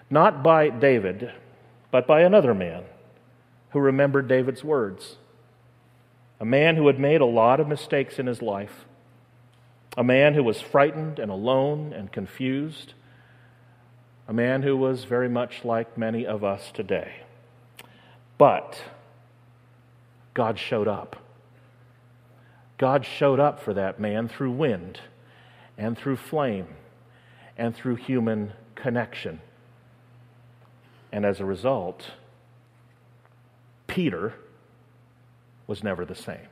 Not 0.10 0.44
by 0.44 0.70
David, 0.70 1.32
but 1.92 2.06
by 2.06 2.22
another 2.22 2.54
man 2.54 2.84
who 3.72 3.80
remembered 3.80 4.28
David's 4.28 4.64
words. 4.64 5.18
A 6.40 6.46
man 6.46 6.76
who 6.76 6.88
had 6.88 7.00
made 7.00 7.22
a 7.22 7.26
lot 7.26 7.60
of 7.60 7.68
mistakes 7.68 8.20
in 8.20 8.28
his 8.28 8.42
life. 8.42 8.86
A 9.98 10.04
man 10.04 10.34
who 10.34 10.44
was 10.44 10.62
frightened 10.62 11.20
and 11.20 11.32
alone 11.32 11.94
and 11.94 12.12
confused. 12.12 12.94
A 14.28 14.34
man 14.34 14.62
who 14.62 14.78
was 14.78 15.06
very 15.06 15.30
much 15.30 15.66
like 15.66 15.98
many 15.98 16.26
of 16.26 16.44
us 16.44 16.72
today. 16.72 17.22
But 18.38 18.82
God 20.34 20.60
showed 20.60 20.88
up. 20.88 21.23
God 22.78 23.06
showed 23.06 23.40
up 23.40 23.62
for 23.62 23.74
that 23.74 24.00
man 24.00 24.28
through 24.28 24.52
wind 24.52 25.00
and 25.78 25.98
through 25.98 26.18
flame 26.18 26.68
and 27.58 27.76
through 27.76 27.96
human 27.96 28.54
connection. 28.76 29.40
And 31.12 31.26
as 31.26 31.40
a 31.40 31.46
result, 31.46 32.12
Peter 33.88 34.34
was 35.68 35.84
never 35.84 36.06
the 36.06 36.16
same. 36.16 36.48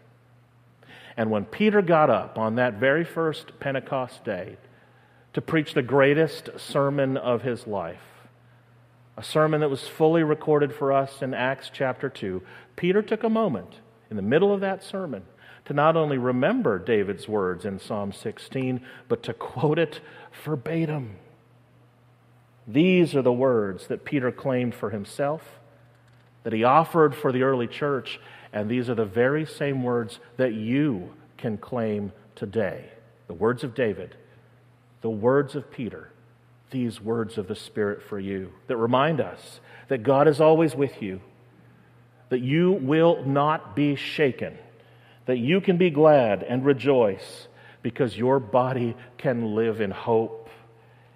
And 1.17 1.29
when 1.31 1.45
Peter 1.45 1.81
got 1.81 2.09
up 2.09 2.37
on 2.37 2.55
that 2.55 2.75
very 2.75 3.03
first 3.03 3.59
Pentecost 3.59 4.23
day 4.23 4.57
to 5.33 5.41
preach 5.41 5.73
the 5.73 5.81
greatest 5.81 6.49
sermon 6.57 7.17
of 7.17 7.41
his 7.41 7.67
life, 7.67 7.99
a 9.17 9.23
sermon 9.23 9.61
that 9.61 9.69
was 9.69 9.87
fully 9.87 10.23
recorded 10.23 10.73
for 10.73 10.93
us 10.93 11.21
in 11.21 11.33
Acts 11.33 11.69
chapter 11.73 12.09
2, 12.09 12.41
Peter 12.75 13.01
took 13.01 13.23
a 13.23 13.29
moment 13.29 13.75
in 14.09 14.15
the 14.15 14.21
middle 14.21 14.53
of 14.53 14.61
that 14.61 14.83
sermon 14.83 15.23
to 15.71 15.75
not 15.75 15.95
only 15.95 16.17
remember 16.17 16.77
David's 16.77 17.29
words 17.29 17.63
in 17.63 17.79
Psalm 17.79 18.11
16, 18.11 18.81
but 19.07 19.23
to 19.23 19.33
quote 19.33 19.79
it 19.79 20.01
verbatim. 20.43 21.15
These 22.67 23.15
are 23.15 23.21
the 23.21 23.31
words 23.31 23.87
that 23.87 24.03
Peter 24.03 24.33
claimed 24.33 24.75
for 24.75 24.89
himself, 24.89 25.59
that 26.43 26.51
he 26.51 26.65
offered 26.65 27.15
for 27.15 27.31
the 27.31 27.43
early 27.43 27.67
church, 27.67 28.19
and 28.51 28.69
these 28.69 28.89
are 28.89 28.95
the 28.95 29.05
very 29.05 29.45
same 29.45 29.81
words 29.81 30.19
that 30.35 30.53
you 30.53 31.13
can 31.37 31.57
claim 31.57 32.11
today. 32.35 32.89
The 33.27 33.33
words 33.33 33.63
of 33.63 33.73
David, 33.73 34.17
the 34.99 35.09
words 35.09 35.55
of 35.55 35.71
Peter, 35.71 36.11
these 36.71 36.99
words 36.99 37.37
of 37.37 37.47
the 37.47 37.55
Spirit 37.55 38.03
for 38.03 38.19
you 38.19 38.51
that 38.67 38.75
remind 38.75 39.21
us 39.21 39.61
that 39.87 40.03
God 40.03 40.27
is 40.27 40.41
always 40.41 40.75
with 40.75 41.01
you, 41.01 41.21
that 42.27 42.41
you 42.41 42.73
will 42.73 43.23
not 43.23 43.73
be 43.73 43.95
shaken, 43.95 44.57
that 45.31 45.37
you 45.37 45.61
can 45.61 45.77
be 45.77 45.89
glad 45.89 46.43
and 46.43 46.65
rejoice 46.65 47.47
because 47.81 48.17
your 48.17 48.37
body 48.37 48.97
can 49.17 49.55
live 49.55 49.79
in 49.79 49.89
hope 49.89 50.49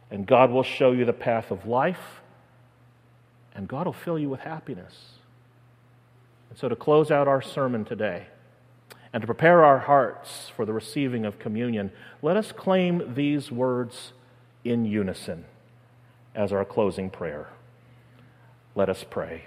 and 0.09 0.25
God 0.25 0.51
will 0.51 0.63
show 0.63 0.93
you 0.93 1.03
the 1.03 1.11
path 1.11 1.51
of 1.51 1.65
life, 1.65 2.21
and 3.53 3.67
God 3.67 3.85
will 3.85 3.91
fill 3.91 4.17
you 4.17 4.29
with 4.29 4.39
happiness. 4.39 4.93
And 6.49 6.57
so, 6.57 6.69
to 6.69 6.75
close 6.77 7.11
out 7.11 7.27
our 7.27 7.41
sermon 7.41 7.83
today, 7.83 8.27
and 9.11 9.19
to 9.19 9.27
prepare 9.27 9.65
our 9.65 9.79
hearts 9.79 10.49
for 10.55 10.65
the 10.65 10.71
receiving 10.71 11.25
of 11.25 11.37
communion, 11.37 11.91
let 12.21 12.37
us 12.37 12.53
claim 12.53 13.13
these 13.13 13.51
words 13.51 14.13
in 14.63 14.85
unison 14.85 15.43
as 16.33 16.53
our 16.53 16.63
closing 16.63 17.09
prayer. 17.09 17.49
Let 18.73 18.87
us 18.87 19.03
pray. 19.09 19.43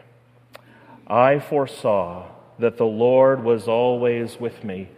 I 1.06 1.38
foresaw 1.38 2.26
that 2.58 2.76
the 2.76 2.86
Lord 2.86 3.44
was 3.44 3.68
always 3.68 4.38
with 4.38 4.64
me. 4.64 4.88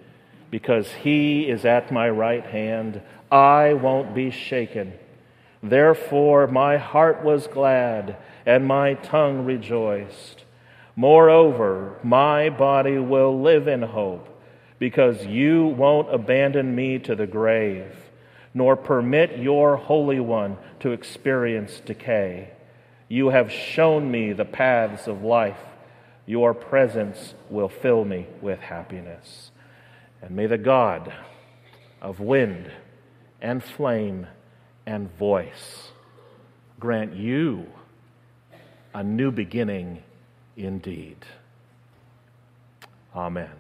Because 0.51 0.91
he 0.91 1.49
is 1.49 1.65
at 1.65 1.93
my 1.93 2.11
right 2.11 2.45
hand, 2.45 3.03
I 3.31 3.75
won't 3.75 4.15
be 4.15 4.31
shaken. 4.31 4.95
Therefore, 5.63 6.47
my 6.47 6.77
heart 6.79 7.23
was 7.23 7.47
glad 7.47 8.17
and 8.47 8.67
my 8.67 8.95
tongue 8.95 9.45
rejoiced. 9.45 10.45
Moreover, 10.97 11.99
my 12.03 12.51
body 12.51 12.99
will 12.99 13.41
live 13.41 13.69
in 13.69 13.83
hope, 13.83 14.27
because 14.79 15.25
you 15.27 15.67
won't 15.67 16.13
abandon 16.13 16.75
me 16.75 16.99
to 16.99 17.15
the 17.15 17.27
grave, 17.27 17.95
nor 18.53 18.77
permit 18.77 19.39
your 19.39 19.77
Holy 19.77 20.19
One 20.19 20.57
to 20.81 20.91
experience 20.91 21.81
decay. 21.81 22.51
You 23.09 23.29
have 23.29 23.53
shown 23.53 24.11
me 24.11 24.33
the 24.33 24.45
paths 24.45 25.07
of 25.07 25.23
life. 25.23 25.61
Your 26.31 26.55
presence 26.55 27.35
will 27.49 27.69
fill 27.69 28.05
me 28.05 28.29
with 28.41 28.61
happiness. 28.61 29.51
And 30.23 30.31
may 30.31 30.47
the 30.47 30.59
God 30.59 31.13
of 32.01 32.21
wind 32.21 32.71
and 33.43 33.65
flame 33.65 34.29
and 34.87 35.11
voice. 35.19 35.89
Grant 36.79 37.17
you 37.17 37.67
a 38.95 39.03
new 39.03 39.33
beginning 39.33 40.05
indeed. 40.57 41.17
Amen. 43.13 43.60